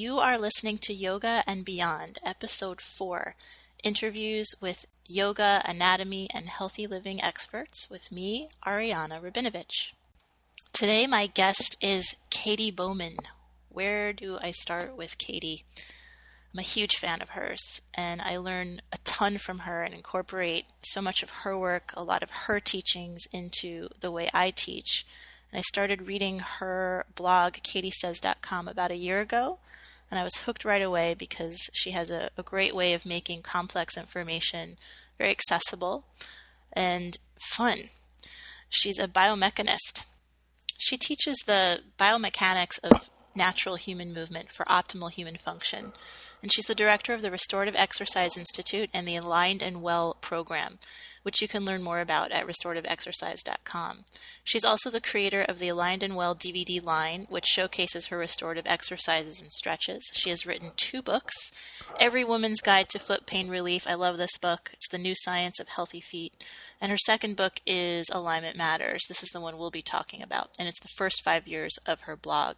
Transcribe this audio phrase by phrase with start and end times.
[0.00, 3.34] You are listening to Yoga and Beyond, Episode 4
[3.82, 9.94] Interviews with Yoga, Anatomy, and Healthy Living Experts with me, Ariana Rabinovich.
[10.72, 13.16] Today, my guest is Katy Bowman.
[13.70, 15.64] Where do I start with Katy?
[16.54, 20.66] I'm a huge fan of hers, and I learn a ton from her and incorporate
[20.80, 25.04] so much of her work, a lot of her teachings into the way I teach.
[25.50, 29.58] And I started reading her blog, katysays.com, about a year ago,
[30.10, 33.42] and I was hooked right away because she has a, a great way of making
[33.42, 34.76] complex information
[35.18, 36.06] very accessible
[36.72, 37.90] and fun.
[38.68, 40.04] She's a biomechanist.
[40.76, 45.92] She teaches the biomechanics of natural human movement for optimal human function
[46.42, 50.78] and she's the director of the Restorative Exercise Institute and the Aligned and Well program,
[51.24, 54.04] which you can learn more about at restorativeexercise.com.
[54.44, 58.66] She's also the creator of the Aligned and Well DVD line, which showcases her restorative
[58.66, 60.04] exercises and stretches.
[60.14, 61.34] She has written two books
[61.98, 63.86] Every Woman's Guide to Foot Pain Relief.
[63.88, 64.70] I love this book.
[64.74, 66.46] It's The New Science of Healthy Feet.
[66.80, 69.02] And her second book is Alignment Matters.
[69.08, 72.02] This is the one we'll be talking about, and it's the first five years of
[72.02, 72.54] her blog.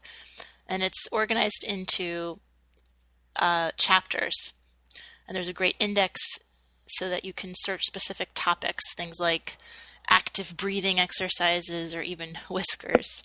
[0.70, 2.40] And it's organized into
[3.38, 4.54] uh, chapters.
[5.26, 6.20] And there's a great index
[6.86, 9.58] so that you can search specific topics, things like
[10.08, 13.22] active breathing exercises or even whiskers.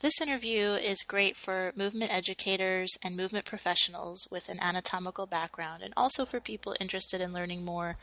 [0.00, 5.94] This interview is great for movement educators and movement professionals with an anatomical background, and
[5.96, 7.96] also for people interested in learning more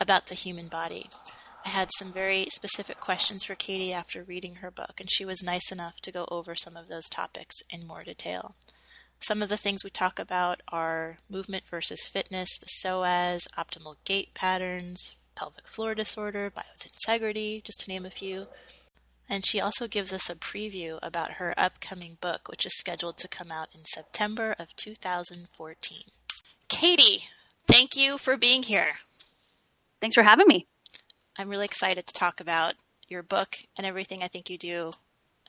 [0.00, 1.08] about the human body.
[1.64, 5.42] I had some very specific questions for Katy after reading her book, and she was
[5.42, 8.54] nice enough to go over some of those topics in more detail.
[9.20, 14.34] Some of the things we talk about are movement versus fitness, the psoas, optimal gait
[14.34, 18.48] patterns, pelvic floor disorder, biotensegrity, just to name a few.
[19.28, 23.28] And she also gives us a preview about her upcoming book, which is scheduled to
[23.28, 26.02] come out in September of 2014.
[26.68, 27.24] Katy,
[27.66, 28.96] thank you for being here.
[30.02, 30.66] Thanks for having me.
[31.36, 32.74] I'm really excited to talk about
[33.08, 34.92] your book and everything I think you do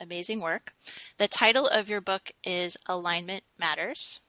[0.00, 0.74] amazing work.
[1.16, 4.20] The title of your book is Alignment Matters,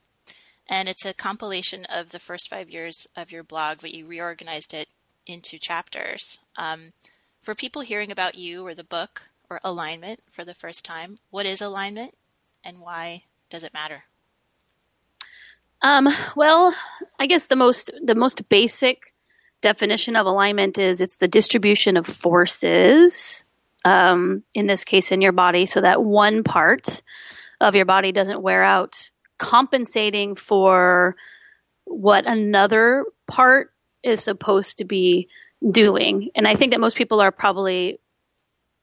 [0.69, 4.73] and it's a compilation of the first five years of your blog, but you reorganized
[4.73, 4.87] it
[5.25, 6.37] into chapters.
[6.57, 6.93] Um,
[7.41, 11.47] for people hearing about you or the book or alignment for the first time, what
[11.47, 12.13] is alignment
[12.63, 14.03] and why does it matter?
[15.81, 16.75] Um, well,
[17.19, 19.13] I guess the most the most basic
[19.67, 23.43] definition of alignment is it's the distribution of forces
[23.83, 27.01] um, in this case in your body, so that one part
[27.59, 31.17] of your body doesn't wear out, compensating for
[31.83, 33.73] what another part
[34.03, 35.27] is supposed to be
[35.69, 36.29] doing.
[36.33, 37.99] And I think that most people are probably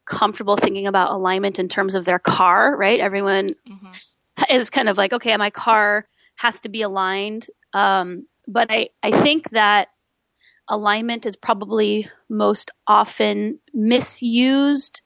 [0.05, 3.01] comfortable thinking about alignment in terms of their car, right?
[3.01, 4.43] Everyone mm-hmm.
[4.51, 6.07] is kind of like, okay, my car
[6.37, 7.47] has to be aligned.
[7.73, 9.89] Um, but I, I think that
[10.69, 15.03] alignment is probably most often misused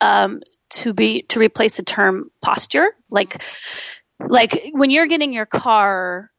[0.00, 2.96] um, to be to replace the term posture.
[3.10, 3.42] Like
[4.20, 6.30] like when you're getting your car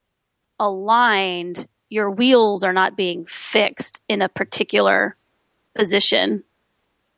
[0.60, 5.16] aligned, your wheels are not being fixed in a particular
[5.76, 6.44] position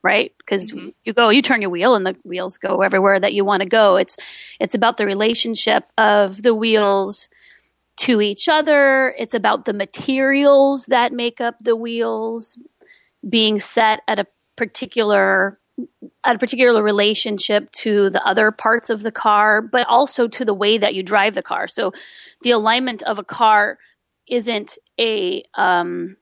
[0.06, 0.90] right because mm-hmm.
[1.04, 3.68] you go you turn your wheel and the wheels go everywhere that you want to
[3.68, 4.16] go it's
[4.60, 7.28] it's about the relationship of the wheels
[7.98, 9.16] to each other.
[9.18, 12.58] It's about the materials that make up the wheels
[13.28, 15.60] being set at a particular
[16.24, 20.54] at a particular relationship to the other parts of the car, but also to the
[20.54, 21.68] way that you drive the car.
[21.68, 21.92] So
[22.44, 23.78] the alignment of a car
[24.28, 26.16] isn't a um,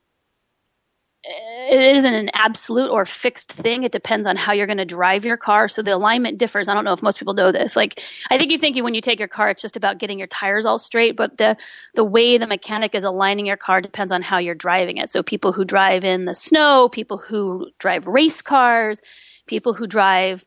[1.26, 3.84] it isn't an absolute or fixed thing.
[3.84, 5.70] It depends on how you're going to drive your car.
[5.70, 6.68] So the alignment differs.
[6.68, 7.78] I don't know if most people know this.
[7.78, 10.28] Like, I think you think when you take your car, it's just about getting your
[10.28, 11.56] tires all straight, but the
[11.96, 15.12] the way the mechanic is aligning your car depends on how you're driving it.
[15.12, 19.02] So people who drive in the snow, people who drive race cars,
[19.48, 20.46] people who drive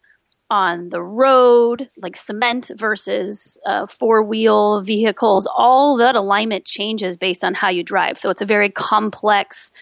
[0.50, 7.42] on the road, like cement versus uh, four wheel vehicles, all that alignment changes based
[7.42, 8.18] on how you drive.
[8.18, 9.72] So it's a very complex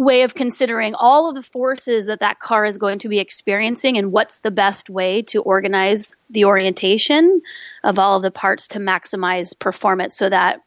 [0.00, 3.98] way of considering all of the forces that that car is going to be experiencing
[3.98, 7.42] and what's the best way to organize the orientation
[7.84, 10.60] of all of the parts to maximize performance so that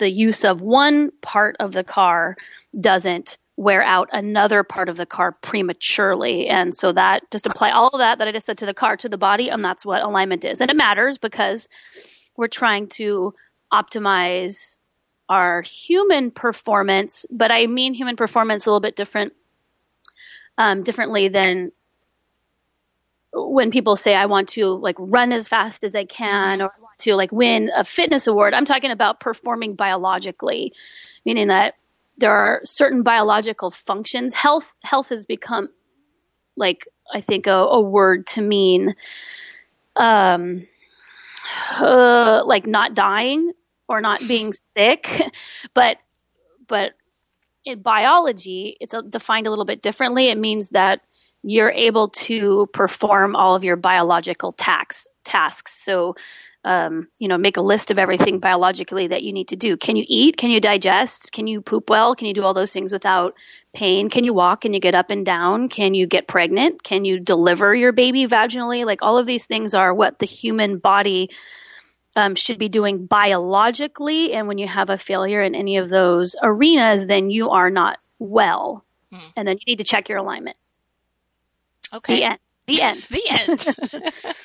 [0.00, 2.36] the use of one part of the car
[2.80, 6.48] doesn't wear out another part of the car prematurely.
[6.48, 8.96] And so that just apply all of that that i just said to the car
[8.96, 10.60] to the body and that's what alignment is.
[10.60, 11.68] And it matters because
[12.36, 13.32] we're trying to
[13.72, 14.76] optimize
[15.28, 19.32] our human performance, but I mean human performance a little bit different,
[20.58, 21.72] um, differently than
[23.32, 26.80] when people say I want to like run as fast as I can or I
[26.80, 28.52] want to like win a fitness award.
[28.54, 30.72] I'm talking about performing biologically,
[31.24, 31.74] meaning that
[32.18, 34.34] there are certain biological functions.
[34.34, 35.68] Health health has become
[36.56, 38.94] like I think a, a word to mean
[39.96, 40.66] um
[41.80, 43.52] uh, like not dying
[43.92, 45.08] or not being sick,
[45.74, 45.98] but
[46.66, 46.92] but
[47.64, 50.28] in biology, it's defined a little bit differently.
[50.28, 51.00] It means that
[51.42, 55.72] you're able to perform all of your biological tax, tasks.
[55.84, 56.14] So,
[56.64, 59.76] um, you know, make a list of everything biologically that you need to do.
[59.76, 60.36] Can you eat?
[60.36, 61.32] Can you digest?
[61.32, 62.14] Can you poop well?
[62.14, 63.34] Can you do all those things without
[63.74, 64.08] pain?
[64.08, 64.60] Can you walk?
[64.60, 65.68] Can you get up and down?
[65.68, 66.84] Can you get pregnant?
[66.84, 68.86] Can you deliver your baby vaginally?
[68.86, 71.28] Like all of these things are what the human body
[72.16, 74.32] um, should be doing biologically.
[74.32, 77.98] And when you have a failure in any of those arenas, then you are not
[78.18, 78.84] well.
[79.10, 79.28] Hmm.
[79.36, 80.56] And then you need to check your alignment.
[81.92, 82.16] Okay.
[82.16, 82.38] The end.
[82.64, 83.02] The end.
[83.02, 84.24] the end.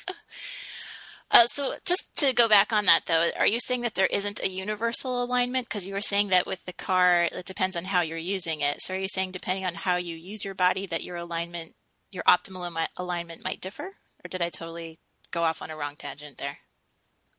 [1.30, 4.42] uh, so, just to go back on that, though, are you saying that there isn't
[4.42, 5.68] a universal alignment?
[5.68, 8.82] Because you were saying that with the car, it depends on how you're using it.
[8.82, 11.76] So, are you saying depending on how you use your body, that your alignment,
[12.10, 13.92] your optimal alignment might differ?
[14.24, 14.98] Or did I totally
[15.30, 16.58] go off on a wrong tangent there?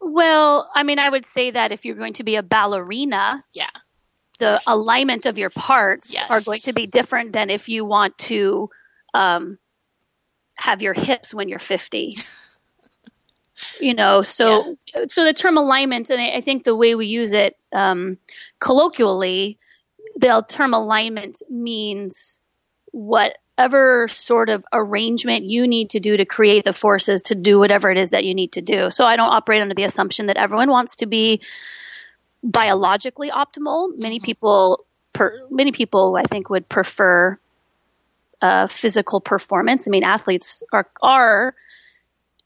[0.01, 3.69] Well, I mean, I would say that if you're going to be a ballerina, yeah,
[4.40, 6.30] the alignment of your parts yes.
[6.31, 8.69] are going to be different than if you want to
[9.13, 9.60] um,
[10.56, 12.16] have your hips when you're 50.
[13.81, 15.06] you know, so yeah.
[15.07, 18.18] so the term alignment, and I, I, think the way we use it um,
[18.60, 19.60] colloquially,
[20.16, 22.38] the term alignment means
[22.91, 27.89] whatever sort of arrangement you need to do to create the forces to do whatever
[27.91, 28.89] it is that you need to do.
[28.89, 31.41] So I don't operate under the assumption that everyone wants to be
[32.44, 33.97] biologically optimal.
[33.97, 34.25] Many mm-hmm.
[34.25, 37.38] people, per, many people, I think, would prefer
[38.41, 39.88] uh, physical performance.
[39.88, 41.56] I mean, athletes are are,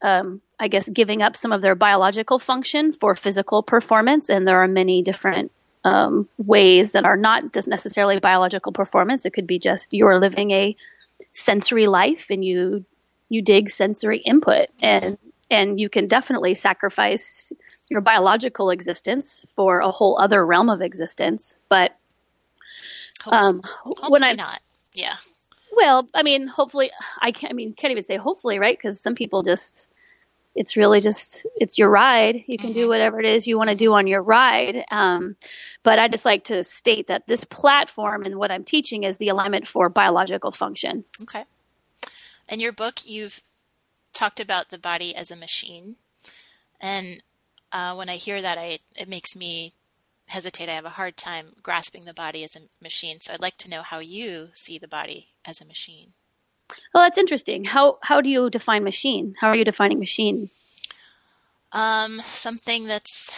[0.02, 4.62] um, I guess, giving up some of their biological function for physical performance, and there
[4.62, 5.52] are many different
[5.84, 9.26] um, ways that are not necessarily biological performance.
[9.26, 10.76] It could be just you're living a
[11.32, 12.84] sensory life and you
[13.28, 15.18] you dig sensory input and
[15.50, 17.52] and you can definitely sacrifice
[17.90, 21.96] your biological existence for a whole other realm of existence but
[23.26, 23.62] um,
[24.08, 24.60] when I'm not,
[24.92, 25.16] yeah.
[25.72, 26.90] Well, I mean, hopefully,
[27.20, 27.52] I can't.
[27.52, 28.76] I mean, can't even say hopefully, right?
[28.76, 29.88] Because some people just,
[30.54, 32.44] it's really just, it's your ride.
[32.46, 32.80] You can mm-hmm.
[32.80, 34.84] do whatever it is you want to do on your ride.
[34.90, 35.36] Um,
[35.82, 39.28] but I just like to state that this platform and what I'm teaching is the
[39.28, 41.04] alignment for biological function.
[41.22, 41.44] Okay.
[42.48, 43.42] In your book, you've
[44.12, 45.96] talked about the body as a machine.
[46.80, 47.22] And
[47.72, 49.74] uh, when I hear that, I, it makes me
[50.28, 50.68] hesitate.
[50.68, 53.18] I have a hard time grasping the body as a machine.
[53.20, 56.12] So I'd like to know how you see the body as a machine.
[56.92, 57.64] Well, that's interesting.
[57.64, 59.34] How how do you define machine?
[59.40, 60.50] How are you defining machine?
[61.72, 63.36] Um, something that's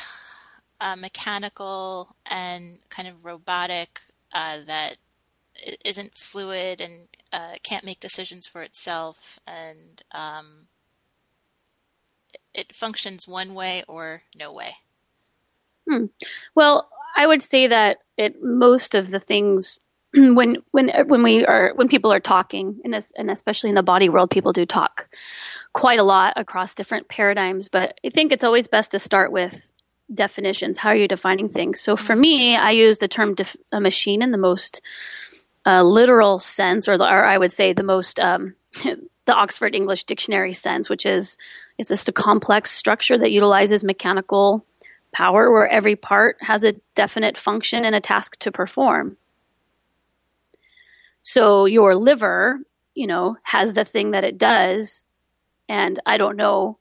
[0.80, 4.00] uh, mechanical and kind of robotic
[4.32, 4.96] uh, that
[5.84, 10.66] isn't fluid and uh, can't make decisions for itself and um,
[12.52, 14.76] it functions one way or no way.
[15.88, 16.06] Hmm.
[16.54, 19.80] Well, I would say that it most of the things
[20.34, 24.08] when when when we are when people are talking and, and especially in the body
[24.08, 25.08] world, people do talk
[25.72, 27.68] quite a lot across different paradigms.
[27.68, 29.70] But I think it's always best to start with
[30.12, 30.78] definitions.
[30.78, 31.80] How are you defining things?
[31.80, 34.80] So for me, I use the term def- a machine in the most
[35.66, 40.04] uh, literal sense, or, the, or, I would say the most um, the Oxford English
[40.04, 41.36] Dictionary sense, which is
[41.76, 44.64] it's just a complex structure that utilizes mechanical
[45.12, 49.16] power, where every part has a definite function and a task to perform.
[51.26, 52.60] So your liver,
[52.94, 55.04] you know, has the thing that it does,
[55.68, 56.78] and I don't know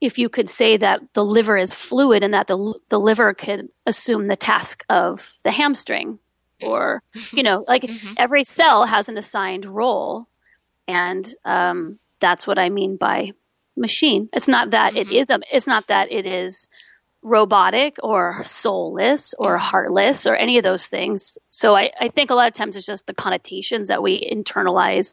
[0.00, 3.68] if you could say that the liver is fluid and that the the liver could
[3.84, 6.18] assume the task of the hamstring
[6.62, 8.14] or you know like mm-hmm.
[8.16, 10.26] every cell has an assigned role
[10.88, 13.32] and um, that's what i mean by
[13.76, 15.10] machine it's not that mm-hmm.
[15.10, 16.70] it is a, it's not that it is
[17.22, 22.34] robotic or soulless or heartless or any of those things so I, I think a
[22.34, 25.12] lot of times it's just the connotations that we internalize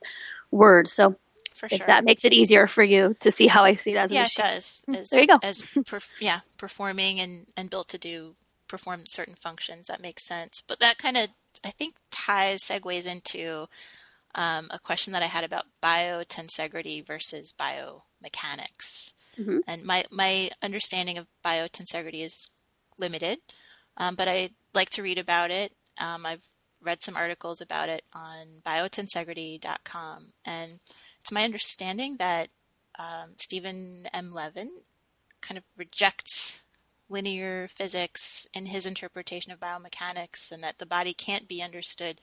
[0.50, 1.18] words so
[1.58, 1.88] for if sure.
[1.88, 4.24] that makes it easier for you to see how I see it as yeah, a
[4.24, 4.46] machine.
[4.46, 4.86] it does.
[4.88, 5.40] Mm, as, there you go.
[5.42, 8.36] as per, yeah, performing and and built to do
[8.68, 9.88] perform certain functions.
[9.88, 10.64] That makes sense.
[10.66, 11.30] But that kind of
[11.64, 13.68] I think ties segues into
[14.36, 19.14] um, a question that I had about biotensegrity versus biomechanics.
[19.40, 19.60] Mm-hmm.
[19.68, 22.50] And my my understanding of biotensegrity is
[22.98, 23.40] limited,
[23.98, 25.74] um, but I like to read about it.
[26.00, 26.44] Um, I've
[26.82, 30.80] read some articles about it on biotensegrity.com and
[31.20, 32.50] it's my understanding that
[33.00, 34.34] um, Stephen M.
[34.34, 34.70] Levin
[35.42, 36.62] kind of rejects
[37.10, 42.20] linear physics in his interpretation of biomechanics and that the body can't be understood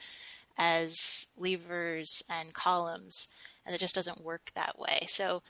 [0.57, 3.29] as levers and columns
[3.67, 5.05] and it just doesn't work that way.
[5.09, 5.43] So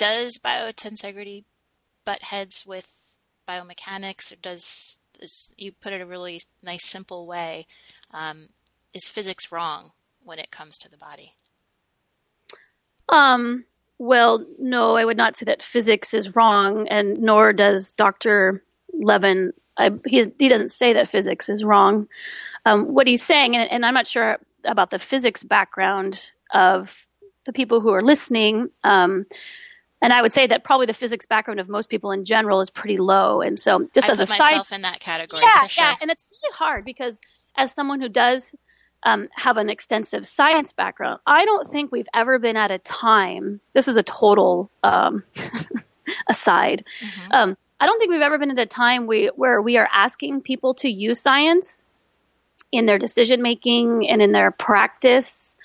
[0.00, 1.44] does biotensegrity
[2.06, 7.66] butt heads with biomechanics or does this, you put it a really nice simple way
[8.10, 8.48] um,
[8.94, 9.92] is physics wrong
[10.24, 11.34] when it comes to the body?
[13.10, 13.66] Um,
[13.98, 18.62] well, no, I would not say that physics is wrong, and nor does Dr.
[18.94, 19.52] Levin.
[19.76, 22.08] I, he, he doesn't say that physics is wrong.
[22.64, 27.06] Um, what he's saying, and, and, I'm not sure about the physics background of
[27.44, 29.26] the people who are listening, um,
[30.02, 32.70] and I would say that probably the physics background of most people in general is
[32.70, 33.40] pretty low.
[33.40, 35.84] And so, just I as a side, in that category, yeah, sure.
[35.84, 37.20] yeah, and it's really hard because
[37.56, 38.54] as someone who does
[39.02, 43.60] um, have an extensive science background, I don't think we've ever been at a time.
[43.74, 45.22] This is a total um,
[46.28, 46.84] aside.
[47.00, 47.32] Mm-hmm.
[47.32, 50.42] Um, I don't think we've ever been at a time we, where we are asking
[50.42, 51.82] people to use science
[52.72, 55.56] in their decision making and in their practice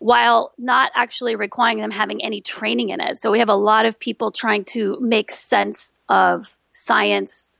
[0.00, 3.18] while not actually requiring them having any training in it.
[3.18, 7.50] So we have a lot of people trying to make sense of science.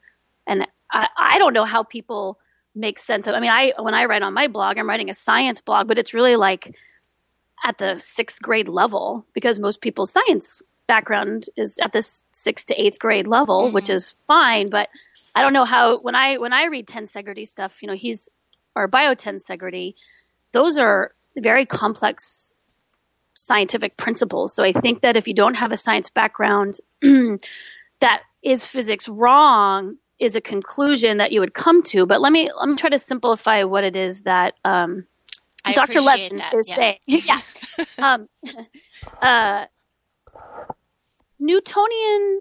[0.47, 2.39] And I, I don't know how people
[2.75, 3.35] make sense of.
[3.35, 5.99] I mean, I when I write on my blog, I'm writing a science blog, but
[5.99, 6.75] it's really like
[7.63, 12.83] at the sixth grade level because most people's science background is at this sixth to
[12.83, 13.75] eighth grade level, mm-hmm.
[13.75, 14.67] which is fine.
[14.71, 14.89] But
[15.35, 18.31] I don't know how when I when I read tensegrity stuff, you know, he's
[18.75, 19.93] or biotensegrity,
[20.53, 22.53] those are very complex
[23.35, 24.55] scientific principles.
[24.55, 29.97] So I think that if you don't have a science background, that is physics wrong
[30.19, 32.07] is a conclusion that you would come to.
[32.07, 35.07] But let me let me try to simplify what it is that um,
[35.75, 36.01] Dr.
[36.01, 36.77] Levin that, is yeah.
[36.77, 36.99] saying.
[37.07, 37.41] yeah.
[37.99, 38.29] um,
[39.23, 39.67] uh,
[41.39, 42.41] Newtonian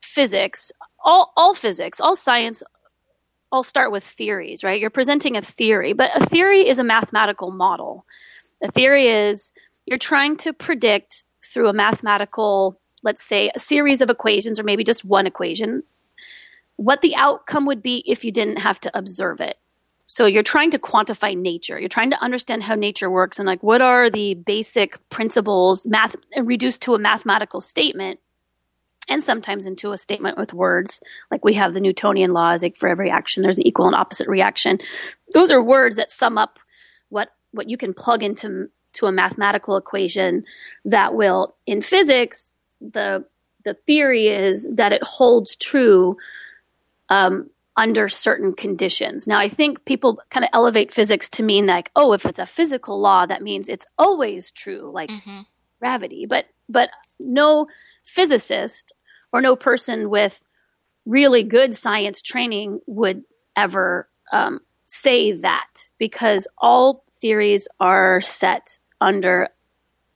[0.00, 0.70] physics,
[1.04, 2.62] all all physics, all science,
[3.50, 4.80] all start with theories, right?
[4.80, 8.04] You're presenting a theory, but a theory is a mathematical model.
[8.62, 9.52] A theory is
[9.86, 14.84] you're trying to predict through a mathematical, let's say, a series of equations, or maybe
[14.84, 15.82] just one equation,
[16.76, 19.58] what the outcome would be if you didn't have to observe it.
[20.06, 21.78] So you're trying to quantify nature.
[21.78, 26.16] You're trying to understand how nature works and like what are the basic principles math
[26.36, 28.18] reduced to a mathematical statement
[29.08, 31.00] and sometimes into a statement with words.
[31.30, 34.28] Like we have the Newtonian laws, like for every action there's an equal and opposite
[34.28, 34.78] reaction.
[35.32, 36.58] Those are words that sum up
[37.08, 40.44] what what you can plug into to a mathematical equation
[40.84, 43.24] that will in physics the
[43.64, 46.16] the theory is that it holds true
[47.08, 49.26] um, under certain conditions.
[49.26, 52.46] Now, I think people kind of elevate physics to mean like, oh, if it's a
[52.46, 55.40] physical law, that means it's always true, like mm-hmm.
[55.80, 56.26] gravity.
[56.26, 57.68] But but no
[58.02, 58.92] physicist
[59.32, 60.44] or no person with
[61.06, 63.22] really good science training would
[63.56, 69.48] ever um, say that because all theories are set under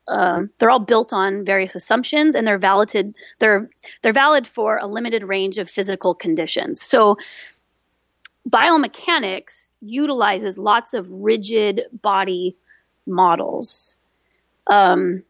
[0.09, 3.71] um, they're all built on various assumptions and they're valid they're
[4.03, 6.83] they're valid for a limited range of physical conditions.
[6.83, 7.17] So
[8.51, 12.57] biomechanics utilizes lots of rigid body
[13.07, 13.95] models
[14.67, 15.23] um,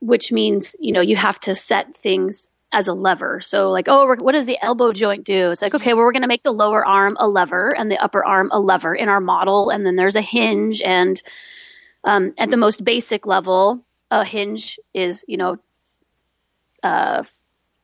[0.00, 3.40] which means you know you have to set things as a lever.
[3.40, 5.50] So like oh what does the elbow joint do?
[5.50, 8.02] It's like okay well we're going to make the lower arm a lever and the
[8.02, 9.70] upper arm a lever in our model.
[9.70, 10.82] And then there's a hinge.
[10.82, 11.22] And
[12.04, 15.56] um, at the most basic level a hinge is, you know,
[16.82, 17.22] uh,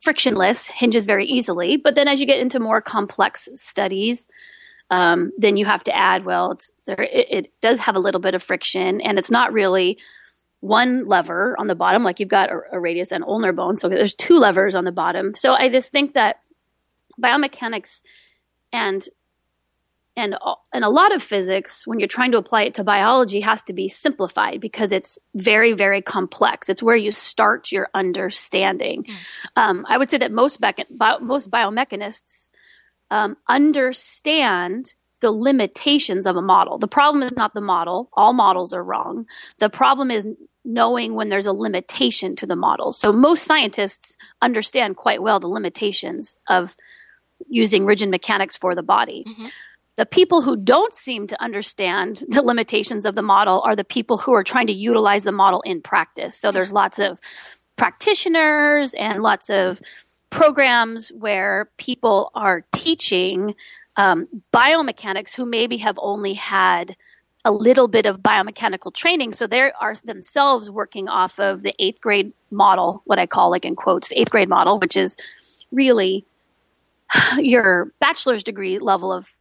[0.00, 1.76] frictionless, hinges very easily.
[1.76, 4.28] But then as you get into more complex studies,
[4.90, 8.34] um, then you have to add, well, there, it, it, does have a little bit
[8.34, 9.98] of friction, and it's not really
[10.60, 13.76] one lever on the bottom, like you've got a, a radius and ulnar bone.
[13.76, 15.34] So there's two levers on the bottom.
[15.34, 16.36] So I just think that
[17.20, 18.02] biomechanics
[18.72, 19.06] and
[20.16, 20.36] and
[20.72, 23.72] and a lot of physics when you're trying to apply it to biology has to
[23.72, 29.14] be simplified because it's very very complex it's where you start your understanding mm.
[29.56, 32.50] um, i would say that most bio, most biomechanists
[33.12, 36.78] um, understand the limitations of a model.
[36.78, 38.08] The problem is not the model.
[38.14, 39.26] All models are wrong.
[39.58, 40.26] The problem is
[40.64, 42.92] knowing when there's a limitation to the model.
[42.92, 46.76] So most scientists understand quite well the limitations of
[47.48, 49.24] using rigid mechanics for the body.
[49.26, 49.46] Mm-hmm.
[49.96, 54.18] The people who don't seem to understand the limitations of the model are the people
[54.18, 56.36] who are trying to utilize the model in practice.
[56.36, 57.20] So there's lots of
[57.76, 59.80] practitioners and lots of
[60.30, 63.54] programs where people are teaching
[64.00, 66.96] um, biomechanics who maybe have only had
[67.44, 69.32] a little bit of biomechanical training.
[69.32, 73.66] So they are themselves working off of the eighth grade model, what I call like
[73.66, 75.18] in quotes, eighth grade model, which is
[75.70, 76.24] really
[77.36, 79.36] your bachelor's degree level of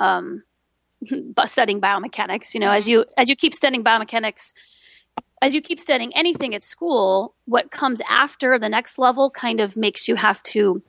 [0.00, 0.42] um,
[1.46, 2.54] studying biomechanics.
[2.54, 4.52] You know, as you as you keep studying biomechanics,
[5.40, 9.76] as you keep studying anything at school, what comes after the next level kind of
[9.76, 10.82] makes you have to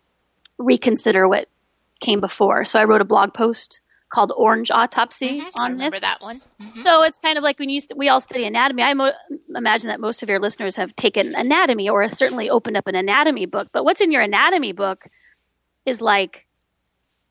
[0.58, 1.48] reconsider what
[2.02, 2.66] came before.
[2.66, 3.82] So I wrote a blog post
[4.14, 5.62] called Orange Autopsy mm-hmm.
[5.62, 6.00] on this.
[6.02, 6.40] that one.
[6.62, 6.84] Mm-hmm.
[6.84, 8.84] So it's kind of like when you st- we all study anatomy.
[8.84, 9.12] I mo-
[9.56, 13.48] imagine that most of your listeners have taken anatomy or certainly opened up an anatomy
[13.48, 13.70] book.
[13.74, 15.06] But what's in your anatomy book
[15.86, 16.46] is like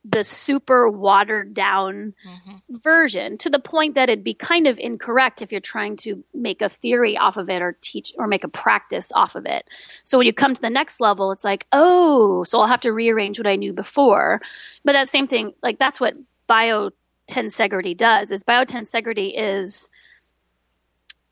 [0.04, 2.56] the super watered down Mm-hmm.
[2.71, 6.61] version to the point that it'd be kind of incorrect if you're trying to make
[6.62, 9.68] a theory off of it or teach or make a practice off of it.
[10.02, 12.92] So when you come to the next level, it's like, oh, so I'll have to
[12.92, 14.40] rearrange what I knew before.
[14.85, 16.14] But that same thing, like that's what
[16.49, 18.30] biotensegrity does.
[18.30, 19.88] Is biotensegrity is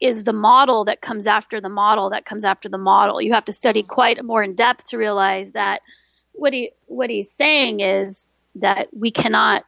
[0.00, 3.20] is the model that comes after the model that comes after the model.
[3.20, 5.82] You have to study quite more in depth to realize that
[6.32, 9.64] what he what he's saying is that we cannot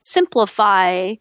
[0.00, 1.14] simplify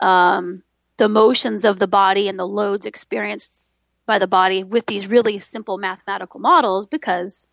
[0.00, 0.62] um,
[0.96, 3.70] the motions of the body and the loads experienced
[4.06, 7.48] by the body with these really simple mathematical models because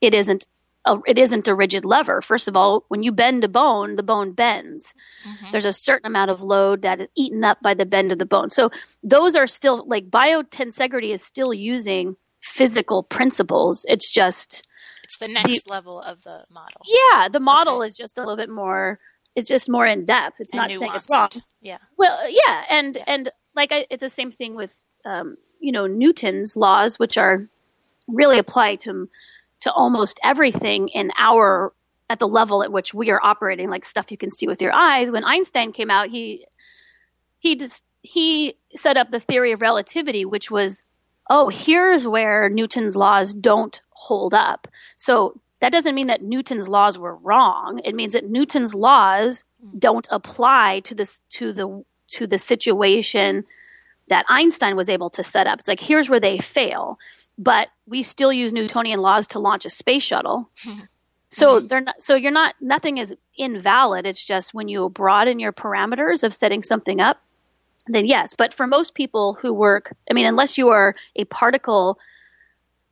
[0.00, 0.46] it isn't
[0.84, 2.20] a, it isn't a rigid lever.
[2.22, 4.94] First of all, when you bend a bone, the bone bends.
[5.26, 5.50] Mhm.
[5.50, 8.24] There's a certain amount of load that is eaten up by the bend of the
[8.26, 8.50] bone.
[8.50, 8.70] So
[9.02, 13.84] those are still like biotensegrity is still using physical principles.
[13.88, 14.66] It's just
[15.06, 16.82] It's the next level of the model.
[16.86, 17.86] yeah, the model Okay.
[17.88, 18.98] is just a little bit more.
[19.34, 20.40] It's just more in depth.
[20.40, 21.28] It's and not saying it's wrong.
[21.60, 21.78] Yeah.
[21.96, 23.04] Well, yeah, and Yeah.
[23.06, 27.48] and like I, it's the same thing with um, you know Newton's laws, which are
[28.08, 29.08] really apply to
[29.60, 31.72] to almost everything in our
[32.08, 34.72] at the level at which we are operating, like stuff you can see with your
[34.72, 35.10] eyes.
[35.10, 36.46] When Einstein came out, he
[37.38, 40.82] he just he set up the theory of relativity, which was
[41.28, 44.68] oh, here's where Newton's laws don't hold up.
[44.96, 47.80] So that doesn't mean that Newton's laws were wrong.
[47.84, 49.44] It means that Newton's laws
[49.78, 53.44] don't apply to this to the to the situation
[54.08, 55.58] that Einstein was able to set up.
[55.58, 56.98] It's like here's where they fail,
[57.38, 60.50] but we still use Newtonian laws to launch a space shuttle.
[61.28, 61.66] So mm-hmm.
[61.66, 64.06] they're not so you're not nothing is invalid.
[64.06, 67.20] It's just when you broaden your parameters of setting something up,
[67.88, 68.34] then yes.
[68.34, 71.98] But for most people who work, I mean, unless you are a particle,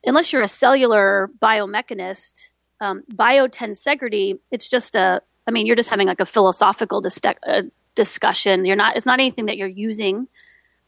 [0.07, 2.49] unless you're a cellular biomechanist,
[2.81, 5.21] um, biotensegrity, it's just a.
[5.47, 7.62] I mean, you're just having like a philosophical dis- uh,
[7.95, 8.64] discussion.
[8.64, 8.97] You're not.
[8.97, 10.29] It's not anything that you're using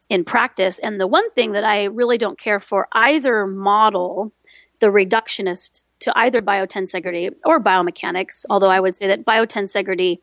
[0.08, 0.78] in practice.
[0.78, 4.32] And the one thing that I really don't care for either model,
[4.80, 10.20] the reductionist to either biotensegrity or biomechanics, although I would say that biotensegrity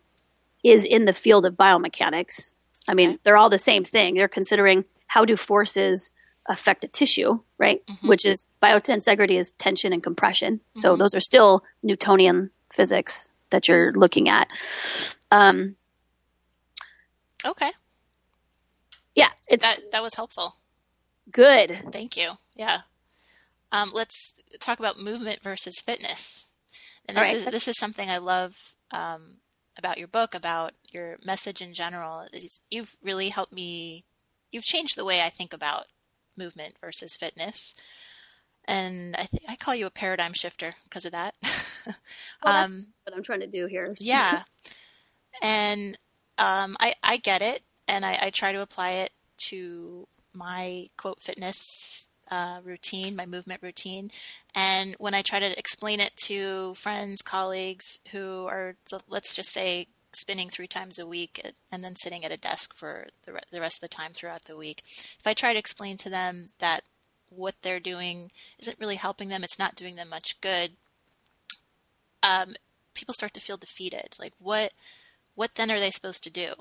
[0.64, 2.54] is in the field of biomechanics.
[2.88, 3.20] I mean, Okay.
[3.24, 4.16] they're all the same thing.
[4.16, 6.12] They're considering how do forces
[6.48, 7.86] affect a tissue, right?
[7.86, 8.10] Mhm.
[8.10, 10.60] Which is biotensegrity is tension and compression.
[10.76, 11.00] So Mhm.
[11.00, 14.48] those are still Newtonian physics that you're looking at.
[15.32, 15.78] Um,
[17.46, 17.72] Okay.
[19.16, 20.58] yeah, it's That that was helpful.
[21.32, 21.92] good.
[21.92, 22.38] Thank you.
[22.56, 22.82] Yeah.
[23.72, 26.48] Um, let's talk about movement versus fitness.
[27.06, 27.36] And this right.
[27.36, 29.38] is this is something I love um,
[29.78, 32.28] about your book, about your message in general.
[32.32, 34.06] Is You've really helped me.
[34.52, 35.88] You've changed the way I think about
[36.38, 37.76] movement versus fitness,
[38.66, 41.36] and I th- I call you a paradigm shifter because of that.
[42.44, 43.96] Well, that's um, what I'm trying to do here.
[44.00, 44.44] yeah,
[45.42, 45.98] and
[46.38, 49.12] um, I I get it, and I, I try to apply it
[49.50, 54.12] to my quote fitness uh, routine, my movement routine,
[54.56, 58.76] and when I try to explain it to friends, colleagues who are
[59.08, 63.08] let's just say spinning three times a week and then sitting at a desk for
[63.26, 64.84] the, the rest of the time throughout the week,
[65.20, 66.84] if I try to explain to them that
[67.30, 70.74] what they're doing isn't really helping them, it's not doing them much good,
[72.22, 72.56] um,
[72.94, 74.16] people start to feel defeated.
[74.20, 74.72] Like what
[75.36, 76.54] what then are they supposed to do?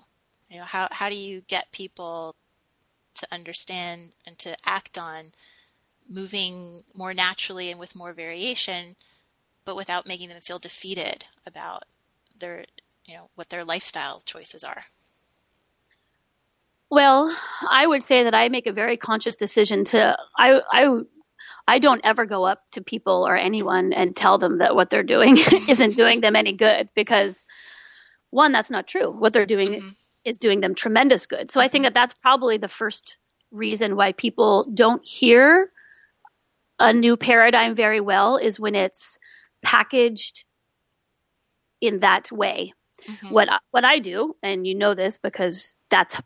[0.48, 2.34] You know, how how do you get people
[3.14, 5.32] to understand and to act on
[6.08, 8.96] moving more naturally and with more variation,
[9.64, 11.84] but without making them feel defeated about
[12.38, 12.66] their
[13.04, 14.84] you know what their lifestyle choices are.
[16.90, 17.34] Well,
[17.70, 21.00] I would say that I make a very conscious decision to I I
[21.68, 25.02] I don't ever go up to people or anyone and tell them that what they're
[25.02, 25.36] doing
[25.68, 27.46] isn't doing them any good because
[28.30, 29.10] one that's not true.
[29.10, 29.96] What they're doing Mhm.
[30.24, 31.50] is doing them tremendous good.
[31.50, 33.16] So I think that that's probably the first
[33.50, 35.70] reason why people don't hear
[36.78, 39.18] a new paradigm very well is when it's
[39.62, 40.44] packaged
[41.80, 42.74] in that way
[43.08, 43.30] Mhm.
[43.30, 46.20] what I- what I do, and you know this because that's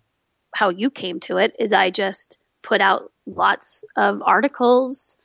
[0.55, 5.17] how you came to it, is I just put out lots of articles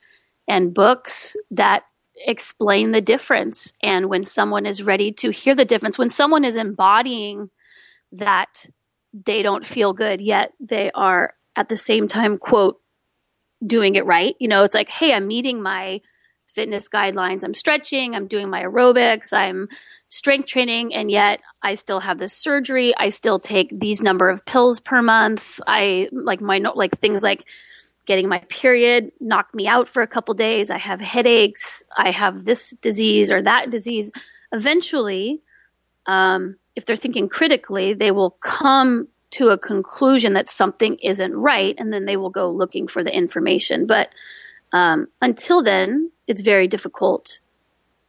[0.48, 1.84] and books that
[2.26, 3.72] explain the difference.
[3.82, 7.50] And when someone is ready to hear the difference when someone is embodying
[8.12, 8.66] that
[9.14, 12.80] they don't feel good yet they are at the same time quote
[13.66, 14.36] doing it right.
[14.40, 16.00] You know it's like hey i'm meeting my
[16.46, 17.42] fitness guidelines.
[17.44, 18.14] I'm stretching.
[18.14, 19.32] I'm doing my aerobics.
[19.32, 19.68] I'm
[20.12, 24.44] strength training and yet i still have this surgery i still take these number of
[24.44, 27.46] pills per month i like my like things like
[28.06, 30.70] getting my period knocked me out for a couple days.
[30.70, 31.84] I have headaches.
[31.96, 34.12] I have this disease or that disease.
[34.52, 35.40] Eventually,
[36.06, 41.74] um, if they're thinking critically, they will come to a conclusion that something isn't right,
[41.78, 43.86] and then they will go looking for the information.
[43.86, 44.10] But
[44.72, 47.38] um, until then, it's very difficult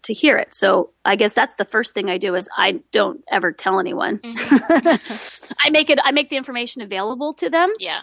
[0.04, 0.54] to hear it.
[0.54, 4.20] So I guess that's the first thing I do is I don't ever tell anyone.
[4.20, 5.54] Mm-hmm.
[5.66, 6.00] I make it.
[6.04, 7.72] I make the information available to them.
[7.80, 8.02] Yeah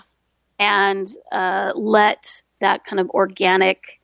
[0.60, 3.98] and uh, let that kind of organic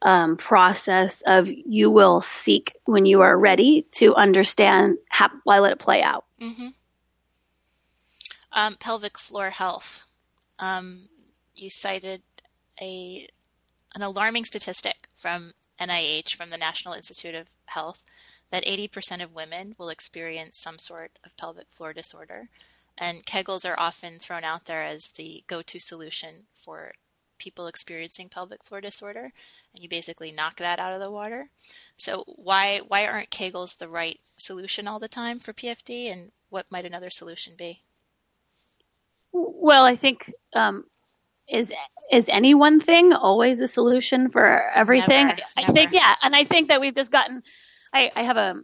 [0.00, 5.72] um, process of you will seek when you are ready to understand how I let
[5.72, 6.24] it play out.
[6.40, 6.68] Mm-hmm.
[8.52, 10.04] Um, pelvic floor health.
[10.60, 11.08] Um,
[11.56, 12.22] you cited
[12.80, 13.28] a
[13.94, 18.04] an alarming statistic from NIH, from the National Institute of Health,
[18.50, 22.48] that 80% of women will experience some sort of pelvic floor disorder.
[22.98, 26.92] And Kegels are often thrown out there as the go to solution for
[27.38, 29.32] people experiencing pelvic floor disorder
[29.74, 31.50] and you basically knock that out of the water.
[31.96, 36.66] So why why aren't Kegels the right solution all the time for PFD and what
[36.70, 37.82] might another solution be?
[39.32, 40.84] Well, I think um,
[41.48, 41.72] is
[42.12, 45.28] is any one thing always a solution for everything?
[45.28, 45.72] Never, I never.
[45.72, 47.42] think yeah, and I think that we've just gotten
[47.92, 48.54] I, I have a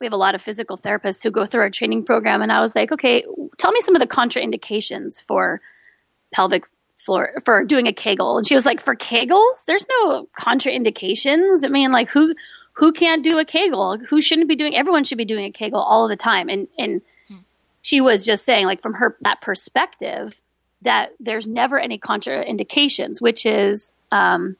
[0.00, 2.60] we have a lot of physical therapists who go through our training program and i
[2.60, 3.24] was like okay
[3.58, 5.60] tell me some of the contraindications for
[6.32, 6.64] pelvic
[6.98, 11.68] floor for doing a kegel and she was like for kegels there's no contraindications i
[11.68, 12.34] mean like who
[12.72, 15.80] who can't do a kegel who shouldn't be doing everyone should be doing a kegel
[15.80, 17.36] all the time and and hmm.
[17.82, 20.42] she was just saying like from her that perspective
[20.82, 24.56] that there's never any contraindications which is um,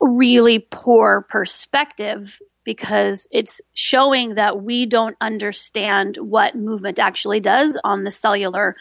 [0.00, 8.04] really poor perspective because it's showing that we don't understand what movement actually does on
[8.04, 8.76] the cellular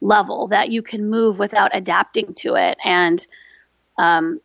[0.00, 2.78] level, that you can move without adapting to it.
[2.84, 3.26] And
[3.98, 4.40] um,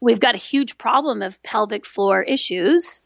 [0.00, 3.00] we've got a huge problem of pelvic floor issues.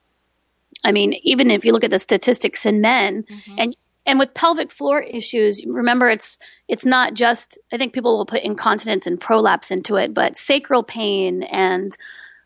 [0.84, 3.54] I mean, even if you look at the statistics in men, mm-hmm.
[3.58, 7.58] and and with pelvic floor issues, remember it's it's not just.
[7.72, 11.96] I think people will put incontinence and prolapse into it, but sacral pain and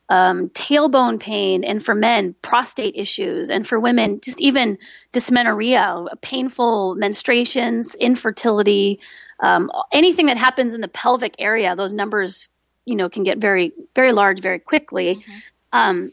[0.08, 4.78] um, tailbone pain, and for men, prostate issues, and for women, just even
[5.12, 9.00] dysmenorrhea, painful menstruations, infertility,
[9.40, 12.50] um, anything that happens in the pelvic area, those numbers,
[12.84, 15.16] you know, can get very, very large very quickly.
[15.16, 15.32] Mm-hmm.
[15.72, 16.12] Um,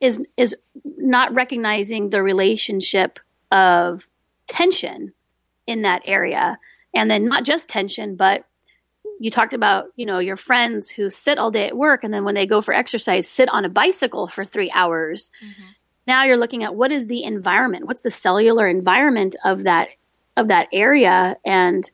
[0.00, 3.20] is is not recognizing the relationship
[3.52, 4.08] of
[4.52, 5.12] tension
[5.66, 6.58] in that area,
[6.94, 8.44] and then not just tension, but
[9.18, 12.24] you talked about you know your friends who sit all day at work and then
[12.24, 15.30] when they go for exercise sit on a bicycle for three hours.
[15.42, 15.70] Mm-hmm.
[16.06, 17.86] now you're looking at what is the environment?
[17.86, 19.88] What's the cellular environment of that
[20.36, 21.36] of that area?
[21.46, 21.90] And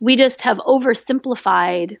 [0.00, 1.98] we just have oversimplified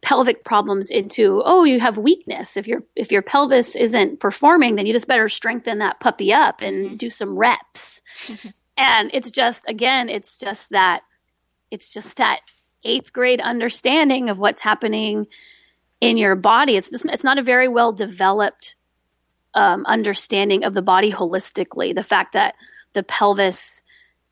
[0.00, 2.56] pelvic problems into oh you have weakness.
[2.56, 6.60] If your if your pelvis isn't performing then you just better strengthen that puppy up
[6.60, 6.96] and mm-hmm.
[6.96, 8.02] do some reps
[8.76, 11.02] and it's just again it's just that
[11.70, 12.40] it's just that
[12.84, 15.26] eighth grade understanding of what's happening
[16.00, 16.76] in your body.
[16.76, 18.74] It's just, it's not a very well developed
[19.54, 21.94] um, understanding of the body holistically.
[21.94, 22.54] The fact that
[22.92, 23.82] the pelvis,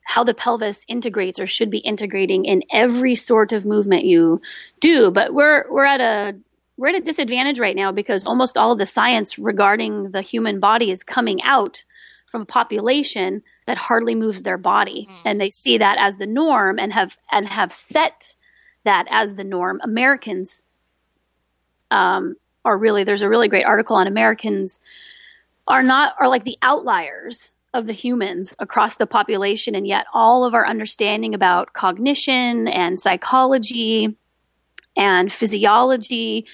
[0.03, 4.41] how the pelvis integrates or should be integrating in every sort of movement you
[4.81, 5.11] do.
[5.11, 6.37] But we're we're at a
[6.77, 10.59] we're at a disadvantage right now because almost all of the science regarding the human
[10.59, 11.85] body is coming out
[12.27, 15.09] from a population that hardly moves their body.
[15.09, 15.17] Mm.
[15.25, 18.35] and they see that as the norm and have and have set
[18.85, 19.81] that as the norm.
[19.83, 20.65] Americans
[21.91, 24.81] um, are really there's a really great article on Americans
[25.69, 30.45] are not are like the outliers of the humans across the population, and yet all
[30.45, 34.17] of our understanding about cognition and psychology
[34.97, 36.47] and physiology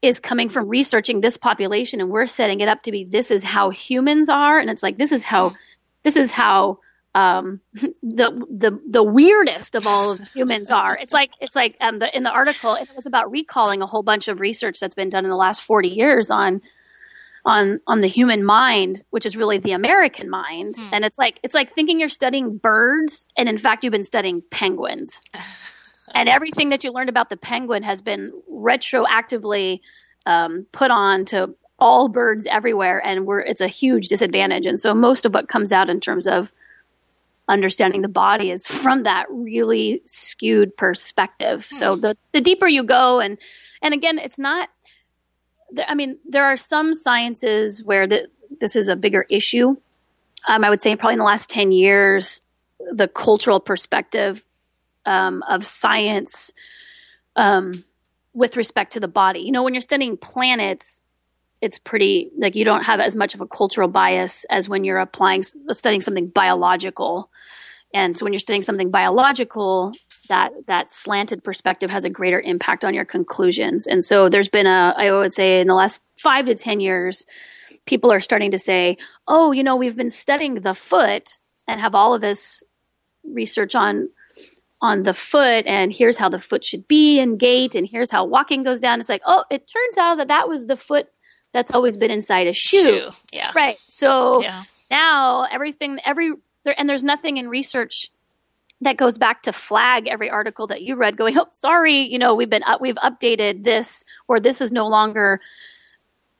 [0.00, 2.00] is coming from researching this population.
[2.00, 4.58] And we're setting it up to be this is how humans are.
[4.58, 5.54] And it's like this is how
[6.04, 6.78] this is how
[7.14, 10.96] um, the the the weirdest of all of humans are.
[10.96, 14.02] It's like it's like um, the, in the article it was about recalling a whole
[14.02, 16.60] bunch of research that's been done in the last forty years on
[17.44, 20.76] on on the human mind, which is really the American mind.
[20.76, 20.88] Hmm.
[20.92, 24.42] And it's like it's like thinking you're studying birds, and in fact you've been studying
[24.50, 25.24] penguins.
[26.14, 29.80] and everything that you learned about the penguin has been retroactively
[30.26, 34.66] um, put on to all birds everywhere, and we're it's a huge disadvantage.
[34.66, 36.52] And so most of what comes out in terms of
[37.48, 41.66] understanding the body is from that really skewed perspective.
[41.70, 41.76] Hmm.
[41.76, 43.38] So the the deeper you go, and
[43.82, 44.68] and again, it's not.
[45.86, 49.76] I mean, there are some sciences where the, this is a bigger issue.
[50.46, 52.40] Um, I would say probably in the last ten years,
[52.92, 54.44] the cultural perspective
[55.04, 56.52] um, of science
[57.36, 57.84] um,
[58.32, 59.40] with respect to the body.
[59.40, 61.02] You know, when you're studying planets,
[61.60, 64.98] it's pretty like you don't have as much of a cultural bias as when you're
[64.98, 67.30] applying studying something biological.
[67.94, 69.92] And so when you're studying something biological,
[70.28, 73.86] that that slanted perspective has a greater impact on your conclusions.
[73.86, 77.24] And so there's been a I would say in the last 5 to 10 years
[77.86, 81.94] people are starting to say, "Oh, you know, we've been studying the foot and have
[81.94, 82.62] all of this
[83.24, 84.08] research on
[84.80, 88.24] on the foot and here's how the foot should be and gait and here's how
[88.24, 91.08] walking goes down it's like oh it turns out that that was the foot
[91.52, 93.10] that's always been inside a shoe, shoe.
[93.32, 94.62] yeah right so yeah.
[94.90, 96.32] now everything every
[96.64, 98.10] there and there's nothing in research
[98.80, 102.34] that goes back to flag every article that you read going oh sorry you know
[102.34, 105.40] we've been we've updated this or this is no longer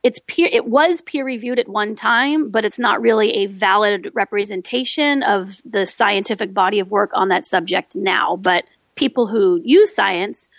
[0.03, 4.09] it's peer it was peer reviewed at one time but it's not really a valid
[4.13, 8.63] representation of the scientific body of work on that subject now but
[8.95, 10.49] people who use science